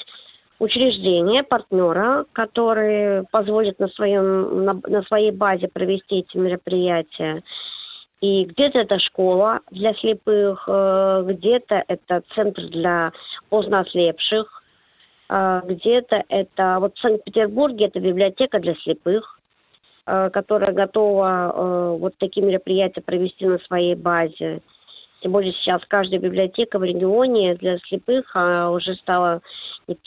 учреждение, 0.60 1.44
партнера, 1.44 2.26
которые 2.34 3.24
позволят 3.32 3.80
на, 3.80 3.88
своем, 3.90 4.66
на, 4.66 4.80
на 4.88 5.04
своей 5.04 5.32
базе 5.32 5.68
провести 5.68 6.20
эти 6.20 6.38
мероприятия. 6.38 7.44
И 8.20 8.46
где-то 8.46 8.80
это 8.80 9.00
школа 9.00 9.60
для 9.70 9.94
слепых, 9.96 10.64
э, 10.68 11.24
где-то 11.28 11.84
это 11.88 12.24
центр 12.34 12.64
для 12.70 13.12
поздно 13.50 13.82
ослепших, 13.82 14.64
э, 15.30 15.62
где-то 15.66 16.24
это... 16.28 16.78
Вот 16.80 16.96
в 16.96 17.00
Санкт-Петербурге 17.00 17.86
это 17.86 18.00
библиотека 18.00 18.60
для 18.60 18.74
слепых, 18.78 19.40
э, 20.08 20.32
которая 20.32 20.74
готова 20.74 21.98
вот 22.00 22.16
такие 22.18 22.44
мероприятия 22.44 23.02
провести 23.02 23.46
на 23.46 23.60
своей 23.60 23.94
базе. 23.94 24.62
Тем 25.22 25.32
более 25.32 25.54
сейчас 25.54 25.82
каждая 25.88 26.20
библиотека 26.20 26.80
в 26.80 26.84
регионе 26.84 27.56
для 27.56 27.78
слепых 27.80 28.32
а 28.36 28.70
уже 28.72 28.96
стала 28.96 29.42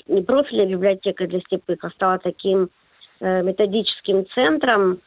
не 0.08 0.22
профильная 0.22 0.66
библиотека 0.66 1.26
для 1.26 1.40
слепых, 1.48 1.82
а 1.82 1.90
стала 1.90 2.18
таким 2.18 2.70
методическим 3.20 4.26
центром, 4.34 5.00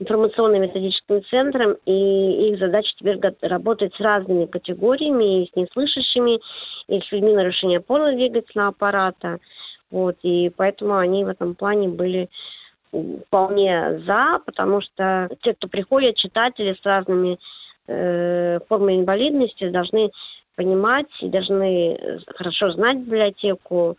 информационно-методическим 0.00 1.22
центром, 1.30 1.76
и 1.86 2.48
их 2.50 2.58
задача 2.58 2.90
теперь 2.98 3.20
работать 3.42 3.94
с 3.94 4.00
разными 4.00 4.46
категориями, 4.46 5.44
и 5.44 5.50
с 5.50 5.56
неслышащими, 5.56 6.40
и 6.88 7.00
с 7.00 7.12
людьми 7.12 7.32
нарушения 7.32 7.78
опорно-двигательного 7.78 8.68
аппарата. 8.68 9.38
Вот, 9.90 10.16
и 10.22 10.50
поэтому 10.56 10.96
они 10.96 11.24
в 11.24 11.28
этом 11.28 11.54
плане 11.54 11.88
были 11.88 12.28
вполне 13.26 14.00
за, 14.06 14.40
потому 14.44 14.80
что 14.80 15.28
те, 15.42 15.54
кто 15.54 15.68
приходят, 15.68 16.16
читатели 16.16 16.76
с 16.80 16.84
разными 16.84 17.38
э, 17.86 18.58
формами 18.68 18.96
инвалидности, 18.96 19.68
должны 19.68 20.10
понимать 20.56 21.06
и 21.20 21.28
должны 21.28 22.20
хорошо 22.36 22.72
знать 22.72 22.98
библиотеку, 22.98 23.96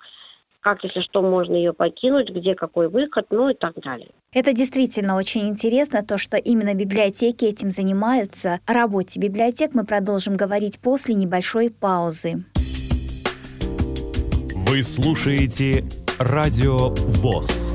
как, 0.61 0.83
если 0.83 1.01
что, 1.01 1.21
можно 1.21 1.55
ее 1.55 1.73
покинуть, 1.73 2.29
где 2.29 2.55
какой 2.55 2.87
выход, 2.87 3.25
ну 3.29 3.49
и 3.49 3.53
так 3.53 3.73
далее. 3.81 4.09
Это 4.31 4.53
действительно 4.53 5.17
очень 5.17 5.49
интересно, 5.49 6.03
то, 6.03 6.17
что 6.17 6.37
именно 6.37 6.73
библиотеки 6.73 7.45
этим 7.45 7.69
занимаются. 7.69 8.59
О 8.65 8.73
работе 8.73 9.19
библиотек 9.19 9.71
мы 9.73 9.85
продолжим 9.85 10.35
говорить 10.37 10.79
после 10.79 11.15
небольшой 11.15 11.69
паузы. 11.69 12.45
Вы 14.55 14.81
слушаете 14.81 15.83
«Радио 16.17 16.89
ВОЗ». 16.95 17.72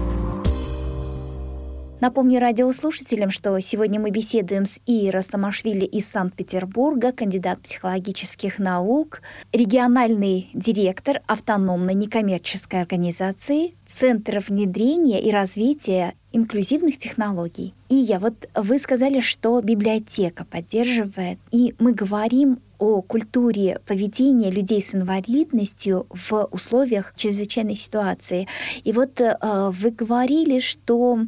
Напомню 2.01 2.39
радиослушателям, 2.39 3.31
что 3.31 3.59
сегодня 3.59 3.99
мы 3.99 4.11
беседуем 4.11 4.67
с 4.67 4.79
Ией 4.87 5.11
Растамашвили 5.11 5.85
из 5.85 6.09
Санкт-Петербурга, 6.09 7.11
кандидат 7.11 7.61
психологических 7.61 8.61
наук, 8.61 9.21
региональный 9.53 10.49
директор 10.55 11.23
автономной 11.27 11.95
некоммерческой 11.95 12.83
организации 12.83 13.75
Центра 13.85 14.41
внедрения 14.47 15.21
и 15.21 15.33
развития 15.33 16.15
инклюзивных 16.33 16.99
технологий. 16.99 17.75
И 17.89 17.97
я 17.97 18.21
вот 18.21 18.49
вы 18.55 18.79
сказали, 18.79 19.19
что 19.19 19.61
библиотека 19.61 20.45
поддерживает, 20.45 21.41
и 21.51 21.75
мы 21.81 21.93
говорим 21.95 22.61
о 22.79 23.03
культуре 23.03 23.79
поведения 23.87 24.51
людей 24.51 24.81
с 24.81 24.95
инвалидностью 24.95 26.07
в 26.11 26.49
условиях 26.53 27.13
чрезвычайной 27.17 27.75
ситуации. 27.75 28.47
И 28.85 28.93
вот 28.93 29.21
э, 29.21 29.35
вы 29.71 29.91
говорили, 29.91 30.61
что 30.61 31.19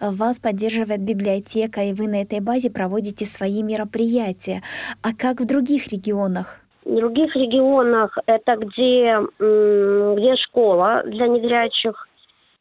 вас 0.00 0.38
поддерживает 0.38 1.00
библиотека, 1.00 1.82
и 1.82 1.92
вы 1.92 2.08
на 2.08 2.22
этой 2.22 2.40
базе 2.40 2.70
проводите 2.70 3.26
свои 3.26 3.62
мероприятия. 3.62 4.62
А 5.02 5.14
как 5.16 5.40
в 5.40 5.46
других 5.46 5.92
регионах? 5.92 6.60
В 6.84 6.94
других 6.94 7.34
регионах 7.36 8.16
это 8.26 8.56
где, 8.56 9.18
где 9.38 10.36
школа 10.36 11.02
для 11.04 11.28
незрячих, 11.28 12.08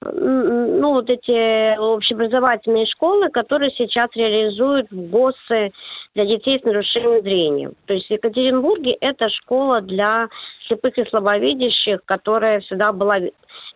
ну, 0.01 0.93
вот 0.93 1.09
эти 1.09 1.77
общеобразовательные 1.77 2.85
школы, 2.85 3.29
которые 3.29 3.71
сейчас 3.77 4.09
реализуют 4.15 4.89
в 4.91 5.09
ГОСы 5.09 5.71
для 6.15 6.25
детей 6.25 6.59
с 6.59 6.63
нарушением 6.63 7.21
зрения. 7.21 7.71
То 7.85 7.93
есть 7.93 8.07
в 8.07 8.11
Екатеринбурге 8.11 8.97
это 8.99 9.29
школа 9.29 9.81
для 9.81 10.27
слепых 10.67 10.97
и 10.97 11.05
слабовидящих, 11.05 12.03
которая 12.05 12.61
всегда 12.61 12.91
была 12.91 13.19
в 13.19 13.29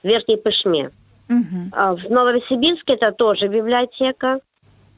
Верхней 0.04 0.38
Пышме. 0.38 0.92
Угу. 1.30 1.96
В 1.98 2.10
Новосибирске 2.10 2.94
это 2.94 3.12
тоже 3.12 3.48
библиотека 3.48 4.40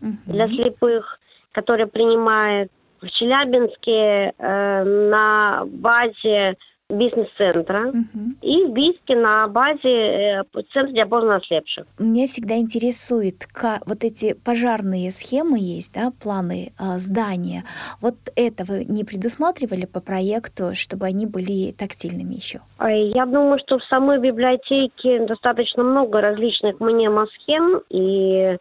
угу. 0.02 0.18
для 0.26 0.48
слепых, 0.48 1.20
которая 1.52 1.88
принимает. 1.88 2.72
В 3.02 3.10
Челябинске 3.12 4.34
э, 4.38 4.84
на 4.84 5.64
базе 5.68 6.56
бизнес-центра 6.90 7.88
угу. 7.88 8.36
и 8.42 8.66
в 8.66 8.72
Бийске 8.72 9.16
на 9.16 9.48
базе 9.48 9.90
э, 9.90 10.44
центра 10.72 10.92
для 10.92 11.06
поздно 11.08 11.38
ослепших. 11.38 11.86
Меня 11.98 12.28
всегда 12.28 12.58
интересует, 12.58 13.48
как 13.52 13.82
вот 13.88 14.04
эти 14.04 14.34
пожарные 14.34 15.12
схемы 15.12 15.58
есть, 15.60 15.94
да, 15.94 16.12
планы 16.22 16.74
э, 16.80 16.98
здания. 17.00 17.64
Вот 18.02 18.16
это 18.36 18.64
вы 18.66 18.86
не 18.86 19.04
предусматривали 19.04 19.86
по 19.86 20.00
проекту, 20.00 20.76
чтобы 20.76 21.08
они 21.08 21.26
были 21.26 21.72
тактильными 21.72 22.36
еще? 22.36 22.60
Я 22.80 23.26
думаю, 23.26 23.60
что 23.66 23.80
в 23.80 23.84
самой 23.86 24.20
библиотеке 24.20 25.26
достаточно 25.26 25.84
много 25.84 26.22
различных 26.22 26.80
мнемосхем, 26.80 27.82
и 27.90 28.58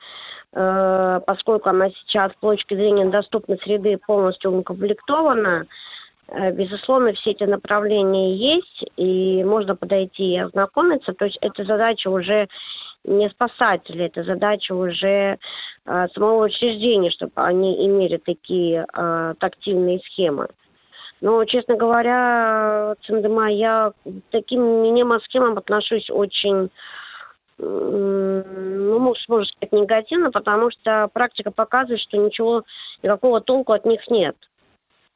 э, 0.54 1.20
поскольку 1.26 1.68
она 1.68 1.90
сейчас 1.90 2.32
с 2.32 2.40
точки 2.40 2.74
зрения 2.74 3.10
доступной 3.10 3.58
среды 3.58 3.98
полностью 4.06 4.56
укомплектована, 4.56 5.66
безусловно, 6.52 7.12
все 7.12 7.32
эти 7.32 7.44
направления 7.44 8.36
есть, 8.36 8.84
и 8.96 9.44
можно 9.44 9.76
подойти 9.76 10.34
и 10.34 10.38
ознакомиться. 10.38 11.12
То 11.12 11.26
есть 11.26 11.38
это 11.40 11.64
задача 11.64 12.08
уже 12.08 12.48
не 13.04 13.28
спасателей, 13.30 14.06
это 14.06 14.24
задача 14.24 14.72
уже 14.74 15.36
э, 15.86 16.06
самого 16.14 16.46
учреждения, 16.46 17.10
чтобы 17.10 17.32
они 17.34 17.86
имели 17.86 18.16
такие 18.16 18.86
э, 18.92 19.34
тактильные 19.38 20.00
схемы. 20.00 20.48
Но, 21.20 21.44
честно 21.44 21.76
говоря, 21.76 22.94
Циндема, 23.06 23.50
я 23.50 23.92
к 24.04 24.10
таким 24.30 24.62
мнемосхемам 24.62 25.58
отношусь 25.58 26.10
очень 26.10 26.70
ну, 27.56 28.98
можно 28.98 29.44
сказать, 29.44 29.72
негативно, 29.72 30.32
потому 30.32 30.70
что 30.70 31.08
практика 31.12 31.52
показывает, 31.52 32.00
что 32.00 32.16
ничего, 32.16 32.64
никакого 33.02 33.40
толку 33.40 33.72
от 33.72 33.84
них 33.84 34.00
нет. 34.08 34.36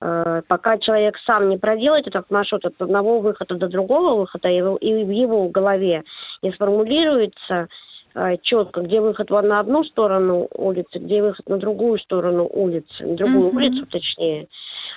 Э, 0.01 0.43
пока 0.47 0.79
человек 0.79 1.17
сам 1.27 1.49
не 1.49 1.57
проделает 1.57 2.07
этот 2.07 2.31
маршрут 2.31 2.65
от 2.65 2.81
одного 2.81 3.19
выхода 3.21 3.57
до 3.57 3.69
другого 3.69 4.21
выхода, 4.21 4.49
и 4.49 4.63
в 4.63 5.11
его 5.11 5.49
голове 5.49 6.05
не 6.43 6.53
сформулируется 6.53 7.69
э, 8.15 8.37
четко, 8.43 8.83
где 8.83 9.01
выход 9.01 9.31
на 9.31 9.59
одну 9.59 9.83
сторону 9.85 10.49
улицы, 10.55 10.99
где 10.99 11.23
выход 11.23 11.49
на 11.49 11.59
другую 11.59 11.99
сторону 11.99 12.49
улицы, 12.53 13.05
на 13.05 13.17
другую 13.17 13.51
mm-hmm. 13.51 13.57
улицу 13.57 13.87
точнее, 13.87 14.49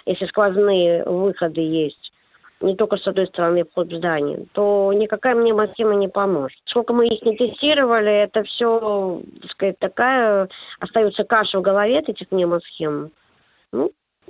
если 0.06 0.26
сквозные 0.28 1.04
выходы 1.04 1.62
есть, 1.62 2.12
не 2.62 2.76
только 2.76 2.98
с 2.98 3.08
одной 3.08 3.26
стороны 3.26 3.64
вход 3.64 3.88
в 3.88 3.98
здание, 3.98 4.46
то 4.54 4.94
никакая 4.94 5.34
мне 5.34 5.52
массива 5.52 5.94
не 5.94 6.10
поможет. 6.10 6.60
Сколько 6.66 6.94
мы 6.94 7.08
их 7.08 7.24
не 7.24 7.36
тестировали, 7.36 8.24
это 8.24 8.44
все, 8.44 9.20
так 9.42 9.52
сказать, 9.52 9.80
такая, 9.80 10.48
остается 10.80 11.24
каша 11.24 11.58
в 11.58 11.64
голове 11.64 11.98
от 11.98 12.10
этих 12.10 12.30
мнемосхем. 12.30 13.12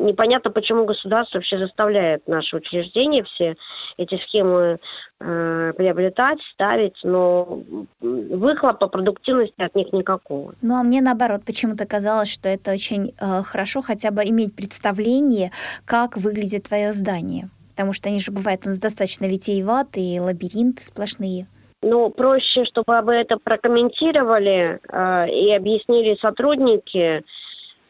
Непонятно, 0.01 0.49
почему 0.49 0.85
государство 0.85 1.37
вообще 1.37 1.59
заставляет 1.59 2.27
наши 2.27 2.55
учреждения 2.55 3.23
все 3.23 3.55
эти 3.97 4.17
схемы 4.25 4.79
э, 5.19 5.73
приобретать, 5.77 6.39
ставить, 6.53 6.95
но 7.03 7.61
выхлопа 7.99 8.87
продуктивности 8.87 9.61
от 9.61 9.75
них 9.75 9.93
никакого. 9.93 10.55
Ну 10.61 10.75
а 10.75 10.83
мне 10.83 11.01
наоборот 11.01 11.41
почему-то 11.45 11.85
казалось, 11.85 12.33
что 12.33 12.49
это 12.49 12.71
очень 12.71 13.13
э, 13.19 13.43
хорошо 13.43 13.83
хотя 13.83 14.09
бы 14.09 14.23
иметь 14.23 14.55
представление, 14.55 15.51
как 15.85 16.17
выглядит 16.17 16.63
твое 16.63 16.93
здание. 16.93 17.49
Потому 17.75 17.93
что 17.93 18.09
они 18.09 18.19
же 18.19 18.31
бывают 18.31 18.65
у 18.65 18.69
нас 18.69 18.79
достаточно 18.79 19.25
витиеватые, 19.25 20.19
лабиринты 20.19 20.83
сплошные. 20.83 21.45
Ну, 21.83 22.09
проще, 22.09 22.65
чтобы 22.65 22.97
об 22.97 23.09
этом 23.09 23.39
прокомментировали 23.43 24.79
э, 24.81 25.29
и 25.29 25.53
объяснили 25.53 26.17
сотрудники, 26.21 27.23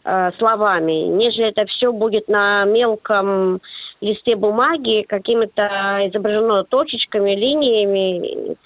э, 0.04 0.32
словами, 0.38 1.08
нежели 1.08 1.50
это 1.50 1.66
все 1.66 1.92
будет 1.92 2.28
на 2.28 2.66
мелком 2.66 3.62
листе 4.02 4.36
бумаги, 4.36 5.06
какими-то 5.08 6.00
изображено 6.08 6.64
точечками, 6.64 7.36
линиями, 7.36 8.58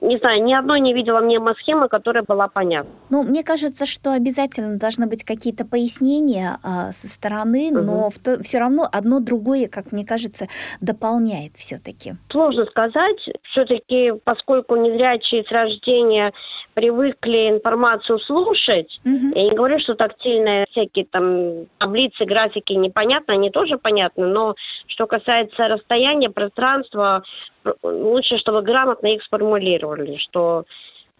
не 0.00 0.18
знаю, 0.18 0.42
ни 0.42 0.54
одной 0.54 0.80
не 0.80 0.94
видела 0.94 1.20
мне 1.20 1.38
схемы, 1.60 1.88
которая 1.88 2.22
была 2.22 2.48
понятна. 2.48 2.90
Ну, 3.10 3.22
мне 3.22 3.44
кажется, 3.44 3.84
что 3.84 4.12
обязательно 4.12 4.78
должны 4.78 5.06
быть 5.06 5.24
какие-то 5.24 5.66
пояснения 5.66 6.58
а, 6.62 6.92
со 6.92 7.06
стороны, 7.06 7.70
угу. 7.70 7.80
но 7.80 8.10
в 8.10 8.18
то, 8.18 8.42
все 8.42 8.58
равно 8.58 8.84
одно 8.90 9.20
другое, 9.20 9.68
как 9.68 9.92
мне 9.92 10.06
кажется, 10.06 10.46
дополняет 10.80 11.56
все-таки. 11.56 12.12
Сложно 12.30 12.64
сказать. 12.66 13.18
Все-таки, 13.50 14.12
поскольку 14.24 14.76
незрячие 14.76 15.44
с 15.44 15.50
рождения 15.50 16.32
привыкли 16.74 17.50
информацию 17.50 18.18
слушать. 18.20 18.88
Угу. 19.04 19.34
Я 19.34 19.44
не 19.44 19.54
говорю, 19.54 19.78
что 19.80 19.94
тактильные 19.94 20.66
всякие 20.70 21.04
там 21.06 21.66
таблицы, 21.78 22.24
графики 22.24 22.72
непонятны, 22.72 23.32
они 23.32 23.50
тоже 23.50 23.78
понятны, 23.78 24.26
но 24.26 24.54
что 24.86 25.06
касается 25.06 25.68
расстояния, 25.68 26.30
пространства, 26.30 27.22
лучше, 27.82 28.38
чтобы 28.38 28.62
грамотно 28.62 29.08
их 29.08 29.22
сформулировали, 29.24 30.16
что 30.18 30.64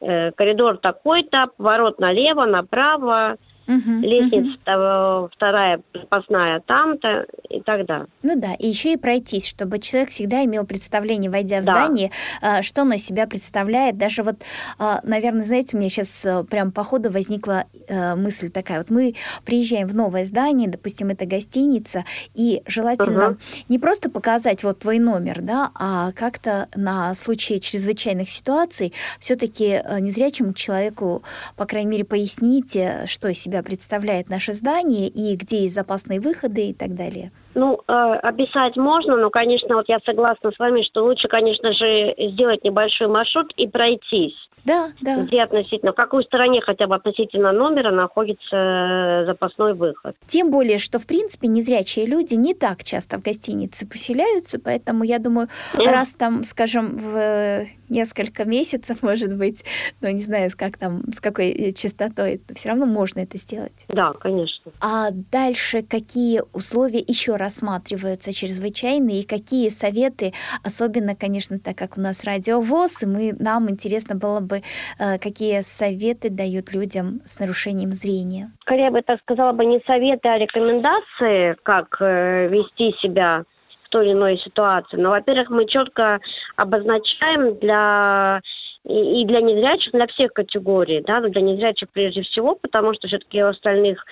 э, 0.01 0.33
коридор 0.33 0.79
такой-то, 0.79 1.49
поворот 1.57 1.99
налево, 1.99 2.45
направо, 2.45 3.37
Угу, 3.71 4.01
Лестница 4.01 4.59
угу. 4.67 5.31
вторая 5.33 5.81
запасная 5.95 6.61
там-то 6.67 7.27
и 7.49 7.61
так 7.61 7.87
далее. 7.87 8.09
Ну 8.23 8.35
да, 8.35 8.55
и 8.55 8.67
еще 8.67 8.95
и 8.95 8.97
пройтись, 8.97 9.47
чтобы 9.47 9.79
человек 9.79 10.11
всегда 10.11 10.45
имел 10.45 10.67
представление, 10.67 11.31
войдя 11.31 11.61
в 11.61 11.65
да. 11.65 11.73
здание, 11.75 12.11
а, 12.43 12.63
что 12.63 12.83
оно 12.83 12.95
из 12.95 13.07
себя 13.07 13.29
представляет. 13.29 13.97
Даже 13.97 14.25
вот, 14.25 14.43
а, 14.81 15.01
наверное, 15.05 15.43
знаете, 15.43 15.77
у 15.77 15.81
меня 15.81 15.89
сейчас 15.89 16.27
э, 16.27 16.43
прям 16.51 16.73
по 16.73 16.83
ходу 16.83 17.13
возникла 17.13 17.67
э, 17.87 18.17
мысль 18.17 18.51
такая. 18.51 18.79
Вот 18.79 18.91
мы 18.91 19.15
приезжаем 19.45 19.87
в 19.87 19.95
новое 19.95 20.25
здание, 20.25 20.69
допустим, 20.69 21.11
это 21.11 21.25
гостиница, 21.25 22.05
и 22.35 22.63
желательно 22.67 23.31
угу. 23.31 23.39
не 23.69 23.79
просто 23.79 24.11
показать 24.11 24.65
вот 24.65 24.81
твой 24.81 24.99
номер, 24.99 25.43
да, 25.43 25.71
а 25.75 26.11
как-то 26.13 26.69
на 26.75 27.15
случай 27.15 27.61
чрезвычайных 27.61 28.29
ситуаций 28.29 28.93
все-таки 29.21 29.81
э, 29.85 30.01
незрячему 30.01 30.55
человеку, 30.55 31.23
по 31.57 31.67
крайней 31.67 31.91
мере, 31.91 32.05
пояснить, 32.05 32.77
что 33.07 33.29
из 33.29 33.39
себя 33.39 33.60
представляет 33.63 34.29
наше 34.29 34.55
здание 34.55 35.09
и 35.09 35.37
где 35.37 35.63
есть 35.63 35.75
запасные 35.75 36.21
выходы 36.21 36.71
и 36.71 36.75
так 36.75 36.95
далее? 36.95 37.33
Ну, 37.55 37.81
э, 37.87 37.93
описать 37.93 38.77
можно, 38.77 39.17
но, 39.17 39.31
конечно, 39.31 39.75
вот 39.75 39.89
я 39.89 39.99
согласна 40.05 40.51
с 40.53 40.59
вами, 40.59 40.83
что 40.83 41.05
лучше, 41.05 41.29
конечно 41.29 41.73
же, 41.73 42.15
сделать 42.33 42.63
небольшой 42.65 43.09
маршрут 43.09 43.53
и 43.57 43.67
пройтись. 43.67 44.37
Да, 44.65 44.91
да. 45.01 45.23
Где 45.25 45.43
относительно, 45.43 45.93
в 45.93 45.97
какой 45.97 46.25
стороне 46.25 46.61
хотя 46.61 46.87
бы 46.87 46.95
относительно 46.95 47.53
номера 47.53 47.91
находится 47.91 48.57
э, 48.57 49.25
запасной 49.27 49.75
выход. 49.75 50.17
Тем 50.27 50.51
более, 50.51 50.79
что, 50.79 50.99
в 50.99 51.07
принципе, 51.07 51.49
незрячие 51.49 52.07
люди 52.07 52.35
не 52.35 52.55
так 52.55 52.85
часто 52.85 53.19
в 53.19 53.23
гостинице 53.23 53.89
поселяются, 53.89 54.61
поэтому 54.63 55.05
я 55.05 55.19
думаю, 55.19 55.49
mm. 55.75 55.91
раз 55.91 56.13
там, 56.13 56.43
скажем, 56.43 56.97
в 56.97 57.67
несколько 57.89 58.45
месяцев, 58.45 58.99
может 59.03 59.37
быть, 59.37 59.65
ну, 60.01 60.11
не 60.11 60.23
знаю, 60.23 60.51
как 60.57 60.77
там, 60.77 61.03
с 61.13 61.21
какой 61.21 61.51
э, 61.51 61.73
частотой, 61.73 62.41
все 62.55 62.69
равно 62.69 62.87
можно 62.87 63.21
это 63.21 63.39
сделать. 63.39 63.85
Да, 63.89 64.13
конечно. 64.13 64.73
А 64.81 65.11
дальше 65.11 65.83
какие 65.83 66.43
условия 66.53 67.01
еще 67.01 67.37
рассматриваются 67.51 68.33
чрезвычайные 68.33 69.21
и 69.23 69.27
какие 69.27 69.69
советы, 69.71 70.33
особенно, 70.65 71.15
конечно, 71.19 71.59
так 71.59 71.77
как 71.77 71.99
у 71.99 72.01
нас 72.01 72.25
радиовоз, 72.25 73.03
и 73.03 73.07
мы, 73.07 73.33
нам 73.39 73.69
интересно 73.69 74.15
было 74.15 74.41
бы, 74.41 74.63
э, 74.63 75.19
какие 75.19 75.63
советы 75.63 76.31
дают 76.31 76.73
людям 76.73 77.21
с 77.27 77.41
нарушением 77.41 77.91
зрения? 77.91 78.53
Скорее 78.63 78.91
бы, 78.91 79.03
так 79.03 79.21
сказала 79.23 79.53
бы, 79.53 79.67
не 79.67 79.81
советы, 79.85 80.29
а 80.29 80.39
рекомендации, 80.39 81.57
как 81.65 81.97
э, 82.01 82.49
вести 82.49 82.95
себя 83.03 83.43
в 83.85 83.89
той 83.89 84.07
или 84.07 84.13
иной 84.13 84.39
ситуации. 84.39 84.97
Но, 84.97 85.11
во-первых, 85.11 85.51
мы 85.51 85.67
четко 85.67 86.21
обозначаем 86.57 87.59
для 87.59 88.41
и 88.85 89.27
для 89.27 89.41
незрячих, 89.43 89.93
для 89.93 90.07
всех 90.07 90.33
категорий, 90.33 91.03
да, 91.07 91.21
для 91.21 91.43
незрячих 91.43 91.91
прежде 91.93 92.23
всего, 92.23 92.55
потому 92.55 92.95
что 92.95 93.09
все-таки 93.09 93.43
у 93.43 93.49
остальных 93.49 94.03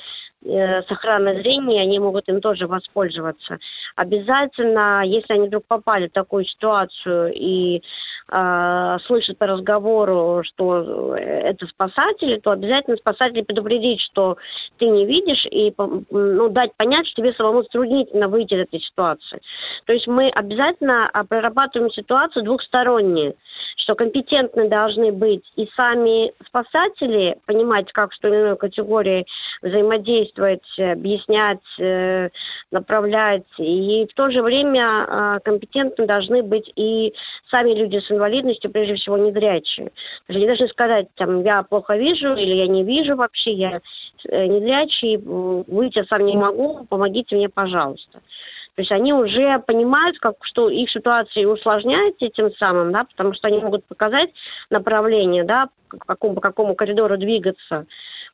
э, 0.45 0.83
с 0.83 0.91
охраной 0.91 1.43
зрения, 1.43 1.83
они 1.83 1.99
могут 1.99 2.29
им 2.29 2.41
тоже 2.41 2.67
воспользоваться. 2.67 3.59
Обязательно, 3.97 5.03
если 5.05 5.35
они 5.35 5.49
вдруг 5.49 5.65
попали 5.67 6.09
в 6.09 6.13
такую 6.13 6.45
ситуацию 6.45 7.33
и 7.35 7.83
э, 8.31 8.97
слышат 9.07 9.39
по 9.39 9.47
разговору, 9.47 10.43
что 10.45 11.15
это 11.17 11.67
спасатели, 11.67 12.39
то 12.39 12.51
обязательно 12.51 12.97
спасатели 12.97 13.43
предупредить, 13.43 14.01
что 14.01 14.37
ты 14.79 14.87
не 14.87 15.07
видишь, 15.07 15.47
и 15.51 15.73
ну, 15.77 16.49
дать 16.49 16.71
понять, 16.77 17.07
что 17.09 17.23
тебе 17.23 17.33
самому 17.35 17.63
затруднительно 17.63 18.29
выйти 18.29 18.55
из 18.55 18.61
этой 18.61 18.81
ситуации. 18.81 19.41
То 19.87 19.93
есть 19.93 20.07
мы 20.07 20.29
обязательно 20.29 21.09
а, 21.09 21.25
прорабатываем 21.25 21.91
ситуацию 21.91 22.45
двухстороннюю 22.45 23.35
что 23.89 23.95
компетентны 23.95 24.69
должны 24.69 25.13
быть 25.13 25.45
и 25.57 25.67
сами 25.75 26.31
спасатели, 26.47 27.39
понимать, 27.47 27.91
как 27.93 28.13
с 28.13 28.19
той 28.19 28.33
или 28.33 28.41
иной 28.41 28.57
категорией 28.59 29.25
взаимодействовать, 29.63 30.69
объяснять, 30.79 31.63
э, 31.81 32.29
направлять. 32.71 33.47
И 33.57 34.07
в 34.11 34.15
то 34.15 34.31
же 34.31 34.43
время 34.43 34.83
э, 34.85 35.39
компетентны 35.43 36.05
должны 36.05 36.43
быть 36.43 36.71
и 36.77 37.15
сами 37.51 37.73
люди 37.73 37.99
с 37.99 38.11
инвалидностью, 38.11 38.71
прежде 38.71 38.97
всего, 38.97 39.17
незрячие. 39.17 39.91
Они 40.29 40.45
должны 40.45 40.69
сказать, 40.69 41.07
там, 41.17 41.43
я 41.43 41.63
плохо 41.63 41.97
вижу 41.97 42.35
или 42.35 42.57
я 42.57 42.67
не 42.67 42.85
вижу 42.85 43.17
вообще, 43.17 43.53
я 43.53 43.81
э, 44.29 44.47
незрячий, 44.47 45.17
выйти 45.17 46.05
сам 46.11 46.27
не 46.27 46.37
могу, 46.37 46.85
помогите 46.91 47.37
мне, 47.37 47.49
пожалуйста. 47.49 48.21
То 48.79 48.83
есть 48.83 48.93
они 48.93 49.13
уже 49.13 49.59
понимают, 49.67 50.21
как, 50.21 50.37
что 50.43 50.71
их 50.71 50.89
ситуация 50.93 51.49
усложняется 51.49 52.29
тем 52.29 52.53
самым, 52.61 52.93
да, 52.93 53.07
потому 53.11 53.35
что 53.35 53.49
они 53.49 53.59
могут 53.59 53.85
показать 53.87 54.31
направление, 54.71 55.43
да, 55.43 55.67
по 55.91 55.99
какому, 56.07 56.35
по 56.37 56.41
какому 56.41 56.77
коридору 56.77 57.17
двигаться. 57.17 57.87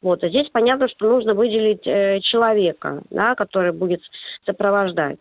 Вот. 0.03 0.23
А 0.23 0.29
здесь 0.29 0.47
понятно, 0.53 0.87
что 0.89 1.09
нужно 1.09 1.33
выделить 1.33 1.87
э, 1.87 2.21
человека, 2.21 3.01
да, 3.09 3.35
который 3.37 3.73
будет 3.73 4.03
сопровождать. 4.45 5.17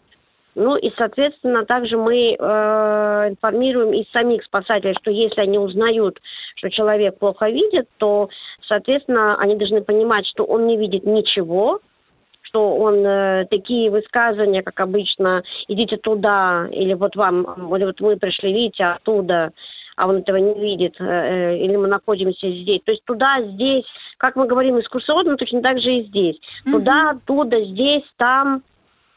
Ну 0.56 0.76
и, 0.76 0.92
соответственно, 0.98 1.64
также 1.64 1.96
мы 1.96 2.36
э, 2.38 3.30
информируем 3.30 3.94
и 3.94 4.06
самих 4.12 4.44
спасателей, 4.44 4.98
что 5.00 5.10
если 5.10 5.40
они 5.40 5.58
узнают, 5.58 6.20
что 6.58 6.70
человек 6.70 7.18
плохо 7.18 7.48
видит, 7.48 7.88
то, 7.96 8.28
соответственно, 8.68 9.38
они 9.38 9.56
должны 9.56 9.84
понимать, 9.84 10.28
что 10.28 10.44
он 10.44 10.68
не 10.68 10.76
видит 10.76 11.06
ничего, 11.06 11.80
что 12.54 12.76
он 12.76 13.06
э, 13.06 13.46
такие 13.50 13.90
высказывания, 13.90 14.62
как 14.62 14.80
обычно, 14.80 15.44
идите 15.68 15.98
туда, 15.98 16.68
или 16.72 16.94
вот 16.94 17.16
вам, 17.16 17.76
или 17.76 17.86
вот 17.86 18.00
мы 18.00 18.16
пришли, 18.18 18.54
видите, 18.54 18.86
оттуда, 18.86 19.52
а 19.96 20.08
он 20.08 20.18
этого 20.18 20.38
не 20.38 20.54
видит, 20.60 20.96
э, 21.00 21.04
э, 21.04 21.58
или 21.58 21.76
мы 21.76 21.88
находимся 21.88 22.48
здесь. 22.50 22.82
То 22.86 22.92
есть 22.92 23.04
туда, 23.06 23.42
здесь, 23.42 23.86
как 24.18 24.36
мы 24.36 24.46
говорим 24.46 24.80
экскурсионно, 24.80 25.36
точно 25.36 25.62
так 25.64 25.80
же 25.80 25.94
и 25.96 26.04
здесь. 26.04 26.36
Mm-hmm. 26.36 26.72
Туда, 26.72 27.10
оттуда, 27.10 27.64
здесь, 27.66 28.04
там, 28.18 28.62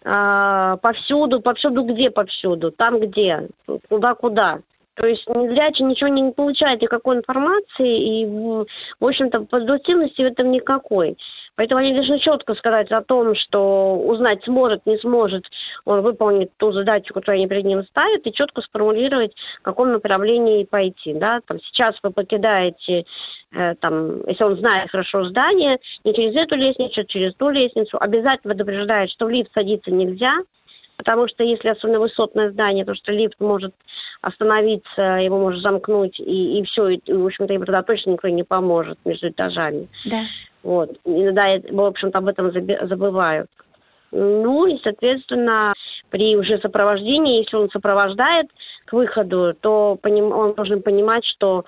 а, 0.05 0.77
повсюду, 0.79 1.41
повсюду 1.41 1.83
где 1.83 2.11
повсюду, 2.11 2.71
там 2.71 3.01
где, 3.01 3.49
куда-куда. 3.89 4.61
То 4.95 5.07
есть 5.07 5.29
незрячий 5.29 5.85
ничего 5.85 6.09
не 6.09 6.33
получает, 6.33 6.81
никакой 6.81 7.19
информации, 7.19 8.23
и, 8.23 8.27
в 8.27 9.05
общем-то, 9.05 9.41
продуктивности 9.41 10.23
в 10.23 10.27
этом 10.27 10.51
никакой. 10.53 11.19
Поэтому 11.57 11.81
они 11.81 11.95
должны 11.95 12.19
четко 12.21 12.55
сказать 12.55 12.91
о 12.93 13.03
том, 13.03 13.35
что 13.35 13.97
узнать 13.97 14.45
сможет, 14.45 14.85
не 14.85 14.99
сможет, 14.99 15.45
он 15.87 16.03
выполнит 16.03 16.51
ту 16.59 16.73
задачу, 16.73 17.15
которую 17.15 17.39
они 17.39 17.49
перед 17.49 17.65
ним 17.65 17.83
ставят, 17.85 18.27
и 18.27 18.33
четко 18.33 18.61
сформулировать, 18.63 19.35
в 19.61 19.63
каком 19.63 19.93
направлении 19.93 20.65
пойти. 20.65 21.15
Да? 21.15 21.41
Там, 21.47 21.59
сейчас 21.61 21.97
вы 22.03 22.11
покидаете 22.11 23.05
э, 23.53 23.75
там, 23.81 24.27
если 24.27 24.45
он 24.45 24.57
знает 24.57 24.91
хорошо 24.91 25.25
здание, 25.25 25.79
не 26.05 26.15
через 26.15 26.37
эту 26.37 26.57
лестницу, 26.57 27.01
а 27.01 27.05
через 27.05 27.35
ту 27.37 27.49
лестницу, 27.49 27.97
обязательно 27.99 28.55
предупреждает, 28.55 29.11
что 29.11 29.27
в 29.27 29.31
лифт 29.31 29.51
садиться 29.55 29.91
нельзя, 29.91 30.35
потому 30.99 31.27
что 31.27 31.43
если 31.43 31.69
особенно 31.69 32.01
высотное 32.01 32.51
здание, 32.51 32.85
то 32.85 32.95
что 32.95 33.13
лифт 33.13 33.41
может 33.41 33.75
остановиться, 34.21 35.03
его 35.21 35.39
может 35.39 35.63
замкнуть, 35.63 36.19
и, 36.21 36.59
и 36.59 36.65
все, 36.65 36.89
и, 36.89 37.13
в 37.13 37.25
общем-то, 37.25 37.53
им 37.55 37.65
тогда 37.65 37.83
точно 37.83 38.11
никто 38.11 38.29
не 38.29 38.43
поможет 38.43 38.99
между 39.05 39.29
этажами. 39.29 39.89
Да. 40.05 40.21
Вот. 40.67 40.91
Иногда, 41.05 41.61
в 41.71 41.81
общем-то, 41.81 42.19
об 42.19 42.27
этом 42.27 42.51
забывают. 42.51 43.49
Ну 44.11 44.67
и, 44.67 44.81
соответственно, 44.83 45.73
при 46.11 46.37
уже 46.37 46.59
сопровождении, 46.59 47.43
если 47.43 47.57
он 47.57 47.71
сопровождает 47.71 48.47
к 48.85 48.93
выходу, 48.93 49.55
то 49.61 49.97
он 50.03 50.55
должен 50.55 50.83
понимать, 50.83 51.25
что 51.25 51.65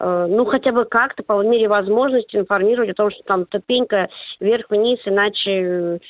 э, 0.00 0.26
ну, 0.28 0.44
хотя 0.46 0.72
бы 0.72 0.86
как-то, 0.86 1.22
по 1.22 1.40
мере 1.44 1.68
возможности, 1.68 2.36
информировать 2.36 2.90
о 2.90 2.94
том, 2.94 3.10
что 3.12 3.22
там 3.22 3.46
ступенька 3.46 4.08
вверх-вниз, 4.40 4.98
иначе 5.04 6.00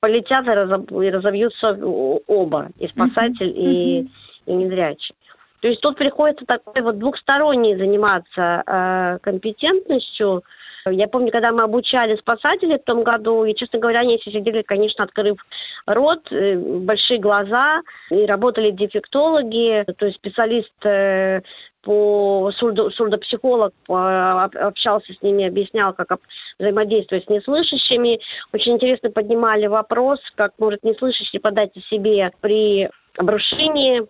полетят 0.00 0.44
и, 0.46 0.50
разоб... 0.50 0.92
и 0.92 1.08
разобьются 1.08 1.78
оба, 2.26 2.68
и 2.78 2.86
спасатель, 2.88 3.48
uh-huh. 3.48 3.64
и, 3.64 4.08
и 4.44 4.52
незрячий. 4.52 5.14
То 5.60 5.68
есть 5.68 5.80
тут 5.80 5.96
приходится 5.96 6.44
такой 6.44 6.82
вот 6.82 6.98
двухсторонний 6.98 7.76
заниматься 7.76 8.62
э, 8.66 9.18
компетентностью. 9.22 10.42
Я 10.90 11.08
помню, 11.08 11.30
когда 11.30 11.52
мы 11.52 11.62
обучали 11.62 12.16
спасателей 12.16 12.78
в 12.78 12.84
том 12.84 13.02
году, 13.02 13.44
и, 13.44 13.54
честно 13.54 13.78
говоря, 13.78 14.00
они 14.00 14.18
все 14.18 14.30
сидели, 14.30 14.62
конечно, 14.62 15.04
открыв 15.04 15.38
рот, 15.86 16.20
э, 16.30 16.56
большие 16.56 17.18
глаза, 17.18 17.80
и 18.10 18.26
работали 18.26 18.70
дефектологи, 18.70 19.84
то 19.96 20.06
есть 20.06 20.18
специалист 20.18 20.72
э, 20.84 21.40
по 21.82 22.50
сурдо, 22.56 22.90
сурдопсихолог 22.90 23.72
общался 23.88 25.12
с 25.12 25.22
ними, 25.22 25.46
объяснял, 25.46 25.94
как 25.94 26.18
взаимодействовать 26.58 27.24
с 27.24 27.28
неслышащими. 27.28 28.20
Очень 28.52 28.74
интересно 28.74 29.10
поднимали 29.10 29.66
вопрос, 29.66 30.18
как 30.34 30.52
может 30.58 30.82
неслышащий 30.82 31.40
подать 31.40 31.70
о 31.76 31.80
себе 31.88 32.30
при 32.40 32.90
обрушении 33.16 34.02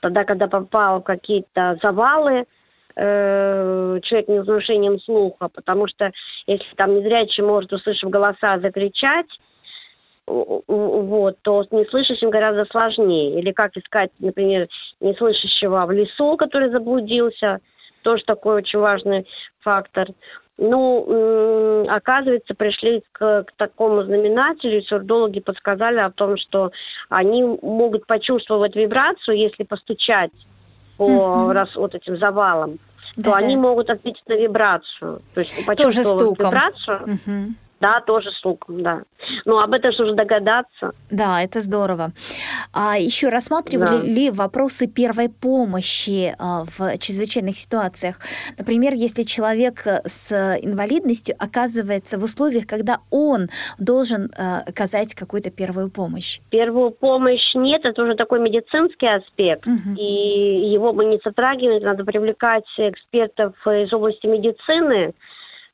тогда, 0.00 0.24
когда 0.24 0.46
попал 0.46 1.00
в 1.00 1.04
какие-то 1.04 1.78
завалы, 1.82 2.44
э, 2.96 4.00
человек 4.02 4.28
не 4.28 4.42
с 4.42 4.46
нарушением 4.46 5.00
слуха, 5.00 5.48
потому 5.48 5.86
что 5.88 6.10
если 6.46 6.74
там 6.76 6.94
незрячий 6.94 7.42
может, 7.42 7.72
услышав 7.72 8.10
голоса, 8.10 8.58
закричать, 8.60 9.26
вот, 10.26 11.36
то 11.42 11.64
с 11.64 11.70
неслышащим 11.72 12.30
гораздо 12.30 12.64
сложнее. 12.66 13.40
Или 13.40 13.52
как 13.52 13.76
искать, 13.76 14.10
например, 14.20 14.68
неслышащего 15.00 15.86
в 15.86 15.90
лесу, 15.90 16.36
который 16.36 16.70
заблудился, 16.70 17.58
тоже 18.02 18.22
такой 18.24 18.56
очень 18.56 18.78
важный 18.78 19.26
фактор. 19.60 20.08
Ну, 20.58 21.86
оказывается, 21.88 22.54
пришли 22.54 23.02
к, 23.12 23.44
к 23.44 23.52
такому 23.56 24.02
знаменателю, 24.02 24.78
и 24.78 24.84
сурдологи 24.84 25.40
подсказали 25.40 25.98
о 25.98 26.10
том, 26.10 26.36
что 26.36 26.70
они 27.08 27.42
могут 27.62 28.06
почувствовать 28.06 28.76
вибрацию, 28.76 29.38
если 29.38 29.64
постучать 29.64 30.32
по 31.00 31.08
mm-hmm. 31.08 31.52
раз, 31.52 31.74
вот 31.76 31.94
этим 31.94 32.18
завалам, 32.18 32.78
да, 33.16 33.30
то 33.30 33.36
они 33.36 33.56
могут 33.56 33.88
ответить 33.88 34.22
на 34.28 34.34
вибрацию. 34.34 35.22
То 35.32 35.40
есть 35.40 35.64
почувствовать 35.64 36.36
Тоже 36.36 36.50
вибрацию. 36.50 37.00
Mm-hmm. 37.06 37.48
Да, 37.80 38.00
тоже 38.00 38.30
с 38.30 38.44
луком, 38.44 38.82
да. 38.82 39.02
Ну, 39.46 39.58
об 39.58 39.72
этом 39.72 39.92
же 39.92 40.02
уже 40.04 40.14
догадаться. 40.14 40.92
Да, 41.10 41.42
это 41.42 41.60
здорово. 41.60 42.12
А 42.72 42.98
еще 42.98 43.30
рассматривали 43.30 43.98
да. 43.98 44.02
ли 44.02 44.30
вопросы 44.30 44.86
первой 44.86 45.30
помощи 45.30 46.34
а, 46.38 46.64
в 46.64 46.98
чрезвычайных 46.98 47.56
ситуациях? 47.56 48.16
Например, 48.58 48.92
если 48.92 49.22
человек 49.22 49.86
с 50.04 50.32
инвалидностью 50.62 51.34
оказывается 51.38 52.18
в 52.18 52.24
условиях, 52.24 52.66
когда 52.66 52.98
он 53.10 53.48
должен 53.78 54.30
а, 54.36 54.60
оказать 54.66 55.14
какую-то 55.14 55.50
первую 55.50 55.90
помощь. 55.90 56.40
Первую 56.50 56.90
помощь 56.90 57.54
нет, 57.54 57.84
это 57.84 58.02
уже 58.02 58.14
такой 58.14 58.40
медицинский 58.40 59.08
аспект, 59.08 59.66
угу. 59.66 59.96
и 59.96 60.70
его 60.70 60.92
мы 60.92 61.06
не 61.06 61.18
затрагиваем, 61.24 61.82
надо 61.82 62.04
привлекать 62.04 62.64
экспертов 62.76 63.54
из 63.66 63.92
области 63.92 64.26
медицины, 64.26 65.14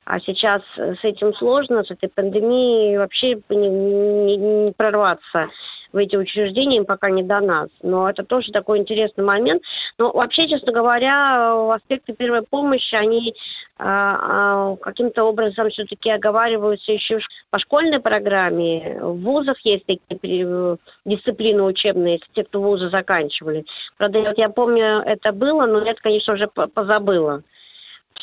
а 0.06 0.20
сейчас 0.20 0.62
с 0.76 1.04
этим 1.04 1.34
сложно, 1.34 1.82
с 1.82 1.90
этой 1.90 2.08
пандемией 2.08 2.96
вообще 2.96 3.40
не, 3.50 3.68
не, 3.68 4.36
не 4.36 4.72
прорваться 4.72 5.50
в 5.92 5.96
эти 5.98 6.14
учреждения 6.14 6.78
им 6.78 6.84
пока 6.84 7.10
не 7.10 7.22
до 7.22 7.40
нас. 7.40 7.68
Но 7.82 8.08
это 8.08 8.22
тоже 8.22 8.52
такой 8.52 8.78
интересный 8.78 9.24
момент. 9.24 9.62
Но 9.98 10.12
вообще, 10.12 10.48
честно 10.48 10.72
говоря, 10.72 11.72
аспекты 11.72 12.12
первой 12.12 12.42
помощи, 12.42 12.94
они 12.94 13.34
а, 13.78 14.76
каким-то 14.76 15.24
образом 15.24 15.70
все-таки 15.70 16.10
оговариваются 16.10 16.92
еще 16.92 17.18
по 17.50 17.58
школьной 17.58 18.00
программе. 18.00 18.98
В 19.00 19.22
вузах 19.22 19.56
есть 19.64 19.86
такие 19.86 20.76
дисциплины 21.04 21.62
учебные, 21.62 22.20
те, 22.34 22.44
кто 22.44 22.60
вузы 22.60 22.90
заканчивали. 22.90 23.64
Правда, 23.96 24.20
вот 24.20 24.38
я 24.38 24.50
помню, 24.50 25.00
это 25.00 25.32
было, 25.32 25.66
но 25.66 25.78
это, 25.78 26.00
конечно, 26.00 26.34
уже 26.34 26.46
позабыла 26.48 27.42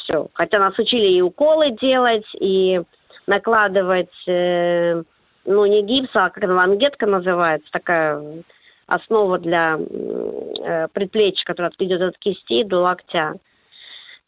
все. 0.03 0.27
Хотя 0.33 0.59
нас 0.59 0.77
учили 0.77 1.17
и 1.17 1.21
уколы 1.21 1.71
делать, 1.71 2.25
и 2.39 2.81
накладывать, 3.27 4.13
э, 4.27 5.03
ну, 5.45 5.65
не 5.65 5.83
гипс, 5.83 6.09
а 6.13 6.29
как 6.29 6.43
лангетка 6.43 7.05
называется, 7.05 7.67
такая 7.71 8.43
основа 8.87 9.39
для 9.39 9.77
э, 9.79 10.87
предплечья, 10.93 11.45
которая 11.45 11.71
идет 11.79 12.01
от 12.01 12.17
кисти 12.17 12.63
до 12.63 12.79
локтя. 12.79 13.35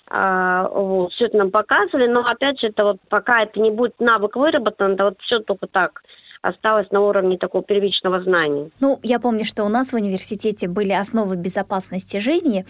А, 0.07 0.67
вот, 0.69 1.11
все 1.13 1.25
это 1.25 1.37
нам 1.37 1.51
показывали, 1.51 2.07
но 2.07 2.21
опять 2.21 2.59
же, 2.59 2.67
это 2.67 2.83
вот 2.83 2.97
пока 3.09 3.41
это 3.41 3.59
не 3.59 3.71
будет 3.71 3.99
навык 3.99 4.35
выработан, 4.35 4.93
это 4.93 5.05
вот 5.05 5.19
все 5.21 5.39
только 5.39 5.67
так 5.67 6.03
осталось 6.45 6.87
на 6.91 7.01
уровне 7.01 7.37
такого 7.37 7.63
первичного 7.63 8.23
знания. 8.23 8.69
Ну, 8.79 8.99
я 9.03 9.19
помню, 9.19 9.45
что 9.45 9.63
у 9.63 9.69
нас 9.69 9.91
в 9.91 9.95
университете 9.95 10.67
были 10.67 10.91
основы 10.91 11.35
безопасности 11.35 12.17
жизни, 12.17 12.65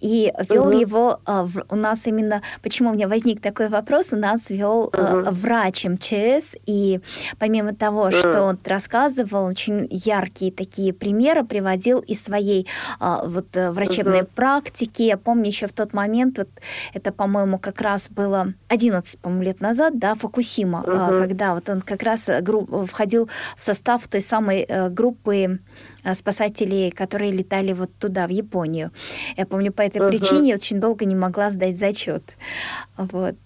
и 0.00 0.32
вел 0.48 0.68
угу. 0.68 0.78
его 0.78 1.20
э, 1.26 1.42
в, 1.42 1.64
у 1.70 1.76
нас 1.76 2.06
именно, 2.06 2.42
почему 2.62 2.90
у 2.90 2.94
меня 2.94 3.08
возник 3.08 3.40
такой 3.40 3.68
вопрос, 3.68 4.12
у 4.12 4.16
нас 4.16 4.50
вел 4.50 4.84
угу. 4.84 4.96
э, 4.96 5.30
врач 5.30 5.84
МЧС, 5.84 6.56
и 6.66 7.00
помимо 7.38 7.74
того, 7.74 8.04
угу. 8.04 8.12
что 8.12 8.42
он 8.42 8.58
рассказывал, 8.64 9.46
очень 9.46 9.86
яркие 9.90 10.50
такие 10.50 10.92
примеры 10.92 11.44
приводил 11.44 12.00
из 12.00 12.22
своей 12.22 12.66
э, 13.00 13.16
вот 13.24 13.56
э, 13.56 13.70
врачебной 13.70 14.22
угу. 14.22 14.30
практики. 14.34 15.02
Я 15.02 15.18
помню 15.18 15.46
еще 15.46 15.66
в 15.66 15.72
тот 15.72 15.92
момент, 15.92 16.38
вот 16.38 16.48
это, 16.94 17.12
по-моему, 17.12 17.58
как 17.58 17.80
раз 17.80 18.08
было 18.10 18.54
11, 18.68 19.18
по-моему, 19.20 19.44
лет 19.44 19.60
назад, 19.60 19.98
да, 19.98 20.14
Фукусима, 20.14 20.80
угу. 20.80 20.90
э, 20.90 21.18
когда 21.18 21.54
вот 21.54 21.68
он 21.68 21.82
как 21.82 22.02
раз 22.02 22.28
гру- 22.40 22.86
входил 22.86 23.17
входил 23.18 23.28
в 23.56 23.62
состав 23.62 24.06
той 24.08 24.20
самой 24.20 24.64
э, 24.68 24.88
группы 24.90 25.58
э, 26.04 26.14
спасателей, 26.14 26.90
которые 26.90 27.32
летали 27.32 27.72
вот 27.72 27.90
туда, 28.00 28.26
в 28.26 28.30
Японию. 28.30 28.90
Я 29.36 29.46
помню, 29.46 29.72
по 29.72 29.82
этой 29.82 30.00
uh-huh. 30.00 30.08
причине 30.08 30.54
очень 30.54 30.80
долго 30.80 31.04
не 31.04 31.14
могла 31.14 31.50
сдать 31.50 31.78
зачет. 31.78 32.22
Вот. 32.96 33.36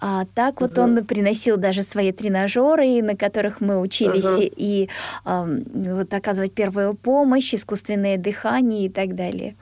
А 0.00 0.24
так 0.34 0.54
uh-huh. 0.54 0.68
вот 0.68 0.78
он 0.78 1.04
приносил 1.04 1.56
даже 1.56 1.82
свои 1.82 2.12
тренажеры, 2.12 3.02
на 3.02 3.16
которых 3.16 3.60
мы 3.60 3.80
учились 3.80 4.24
uh-huh. 4.24 4.52
и 4.56 4.88
э, 5.24 5.92
вот 5.94 6.14
оказывать 6.14 6.54
первую 6.54 6.94
помощь, 6.94 7.54
искусственное 7.54 8.18
дыхание 8.18 8.86
и 8.86 8.88
так 8.88 9.14
далее. 9.14 9.54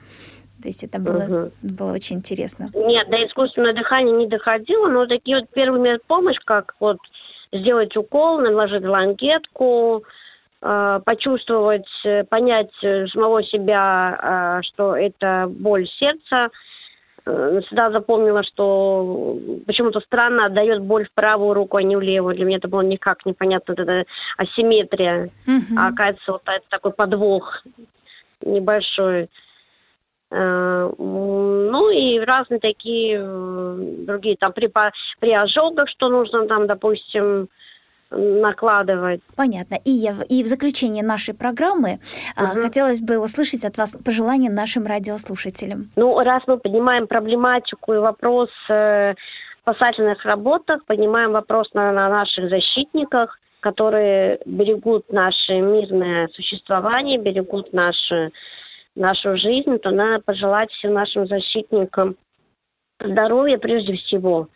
То 0.61 0.67
есть 0.67 0.83
это 0.83 0.99
было, 0.99 1.23
угу. 1.23 1.51
было 1.63 1.93
очень 1.93 2.17
интересно. 2.17 2.69
Нет, 2.75 3.09
до 3.09 3.17
искусственного 3.25 3.73
дыхания 3.73 4.13
не 4.13 4.27
доходило, 4.27 4.89
но 4.89 5.07
такие 5.07 5.39
вот 5.39 5.49
первые 5.55 5.97
помощь, 6.05 6.37
как 6.45 6.75
вот 6.79 6.97
сделать 7.51 7.95
укол, 7.97 8.39
наложить 8.39 8.83
лангетку, 8.83 10.03
э, 10.61 10.99
почувствовать, 11.05 11.87
э, 12.05 12.23
понять 12.23 12.71
самого 12.81 13.43
себя, 13.43 14.17
э, 14.21 14.61
что 14.63 14.95
это 14.95 15.47
боль 15.49 15.87
сердца. 15.99 16.49
Всегда 17.23 17.91
запомнила, 17.91 18.41
что 18.43 19.37
почему-то 19.67 19.99
странно 19.99 20.47
отдает 20.47 20.81
боль 20.81 21.05
в 21.05 21.13
правую 21.13 21.53
руку, 21.53 21.77
а 21.77 21.83
не 21.83 21.95
в 21.95 22.01
левую. 22.01 22.35
Для 22.35 22.45
меня 22.45 22.57
это 22.57 22.67
было 22.67 22.81
никак 22.81 23.27
непонятно, 23.27 23.73
это 23.73 24.05
асимметрия. 24.37 25.29
Mm-hmm. 25.45 25.77
А 25.77 25.89
оказывается, 25.89 26.31
вот 26.31 26.41
это 26.47 26.65
такой 26.69 26.91
подвох 26.91 27.61
небольшой. 28.43 29.29
Ну 30.31 31.89
и 31.89 32.19
разные 32.19 32.59
такие 32.59 33.21
другие, 34.05 34.37
там 34.37 34.53
при, 34.53 34.71
при 35.19 35.33
ожогах, 35.33 35.89
что 35.89 36.07
нужно 36.07 36.47
там, 36.47 36.67
допустим, 36.67 37.49
накладывать. 38.11 39.21
Понятно. 39.35 39.75
И, 39.85 39.91
я, 39.91 40.15
и 40.29 40.43
в 40.43 40.47
заключение 40.47 41.03
нашей 41.03 41.33
программы 41.33 41.99
угу. 42.37 42.61
хотелось 42.61 43.01
бы 43.01 43.19
услышать 43.19 43.63
от 43.63 43.77
вас 43.77 43.95
пожелания 44.05 44.49
нашим 44.49 44.85
радиослушателям. 44.85 45.89
Ну, 45.95 46.17
раз 46.19 46.43
мы 46.47 46.57
поднимаем 46.57 47.07
проблематику 47.07 47.93
и 47.93 47.97
вопрос 47.97 48.49
э, 48.69 49.13
спасательных 49.61 50.25
работах, 50.25 50.83
поднимаем 50.85 51.31
вопрос 51.31 51.69
на, 51.73 51.91
на 51.91 52.09
наших 52.09 52.49
защитниках, 52.49 53.37
которые 53.61 54.39
берегут 54.45 55.11
наше 55.11 55.53
мирное 55.59 56.27
существование, 56.33 57.17
берегут 57.17 57.71
наши, 57.73 58.31
нашу 58.95 59.37
жизнь, 59.37 59.77
то 59.79 59.91
надо 59.91 60.21
пожелать 60.23 60.71
всем 60.71 60.93
нашим 60.93 61.27
защитникам 61.27 62.15
здоровья 62.99 63.57
прежде 63.57 63.95
всего, 63.95 64.47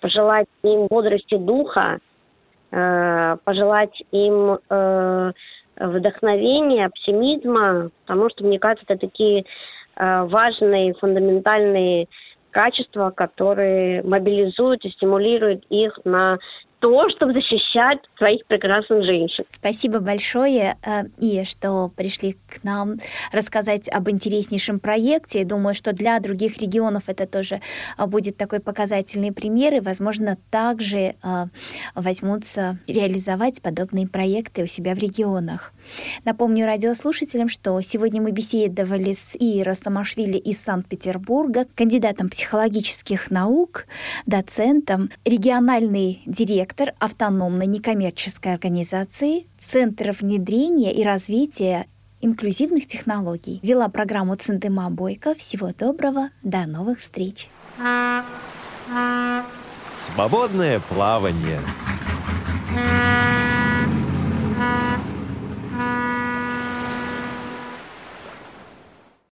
пожелать 0.00 0.46
им 0.62 0.86
бодрости 0.88 1.36
духа, 1.36 1.98
э, 2.70 3.36
пожелать 3.44 4.02
им 4.10 4.58
э, 4.68 5.32
вдохновения, 5.76 6.86
оптимизма, 6.86 7.90
потому 8.06 8.30
что, 8.30 8.44
мне 8.44 8.58
кажется, 8.58 8.84
это 8.88 9.06
такие 9.06 9.44
э, 9.96 10.22
важные, 10.24 10.94
фундаментальные 10.94 12.06
качества, 12.50 13.10
которые 13.10 14.02
мобилизуют 14.02 14.84
и 14.84 14.90
стимулируют 14.90 15.64
их 15.68 15.98
на 16.04 16.38
то, 16.80 17.08
чтобы 17.16 17.32
защищать 17.32 17.98
своих 18.16 18.46
прекрасных 18.46 19.04
женщин. 19.04 19.44
Спасибо 19.48 20.00
большое, 20.00 20.76
э, 20.84 21.04
и 21.18 21.44
что 21.44 21.90
пришли 21.96 22.36
к 22.48 22.62
нам 22.62 22.98
рассказать 23.32 23.88
об 23.88 24.08
интереснейшем 24.08 24.78
проекте. 24.78 25.44
Думаю, 25.44 25.74
что 25.74 25.92
для 25.92 26.18
других 26.20 26.58
регионов 26.58 27.04
это 27.08 27.26
тоже 27.26 27.60
э, 27.96 28.06
будет 28.06 28.36
такой 28.36 28.60
показательный 28.60 29.32
пример, 29.32 29.74
и, 29.74 29.80
возможно, 29.80 30.36
также 30.50 30.98
э, 30.98 31.14
возьмутся 31.94 32.78
реализовать 32.86 33.60
подобные 33.60 34.06
проекты 34.06 34.62
у 34.62 34.66
себя 34.66 34.94
в 34.94 34.98
регионах. 34.98 35.72
Напомню 36.24 36.66
радиослушателям, 36.66 37.48
что 37.48 37.80
сегодня 37.80 38.22
мы 38.22 38.30
беседовали 38.30 39.14
с 39.14 39.34
Ией 39.34 39.62
Ростамашвили 39.64 40.36
из 40.36 40.62
Санкт-Петербурга, 40.62 41.66
кандидатом 41.74 42.28
психологических 42.28 43.30
наук, 43.30 43.86
доцентом, 44.26 45.10
региональный 45.24 46.22
директор 46.24 46.67
автономной 46.98 47.66
некоммерческой 47.66 48.54
организации 48.54 49.46
Центра 49.58 50.12
внедрения 50.12 50.94
и 50.94 51.02
развития 51.04 51.86
инклюзивных 52.20 52.86
технологий. 52.86 53.60
Вела 53.62 53.88
программу 53.88 54.36
Центыма 54.36 54.90
Бойко. 54.90 55.34
Всего 55.34 55.72
доброго, 55.76 56.30
до 56.42 56.66
новых 56.66 57.00
встреч. 57.00 57.48
Свободное 59.94 60.80
плавание. 60.80 61.60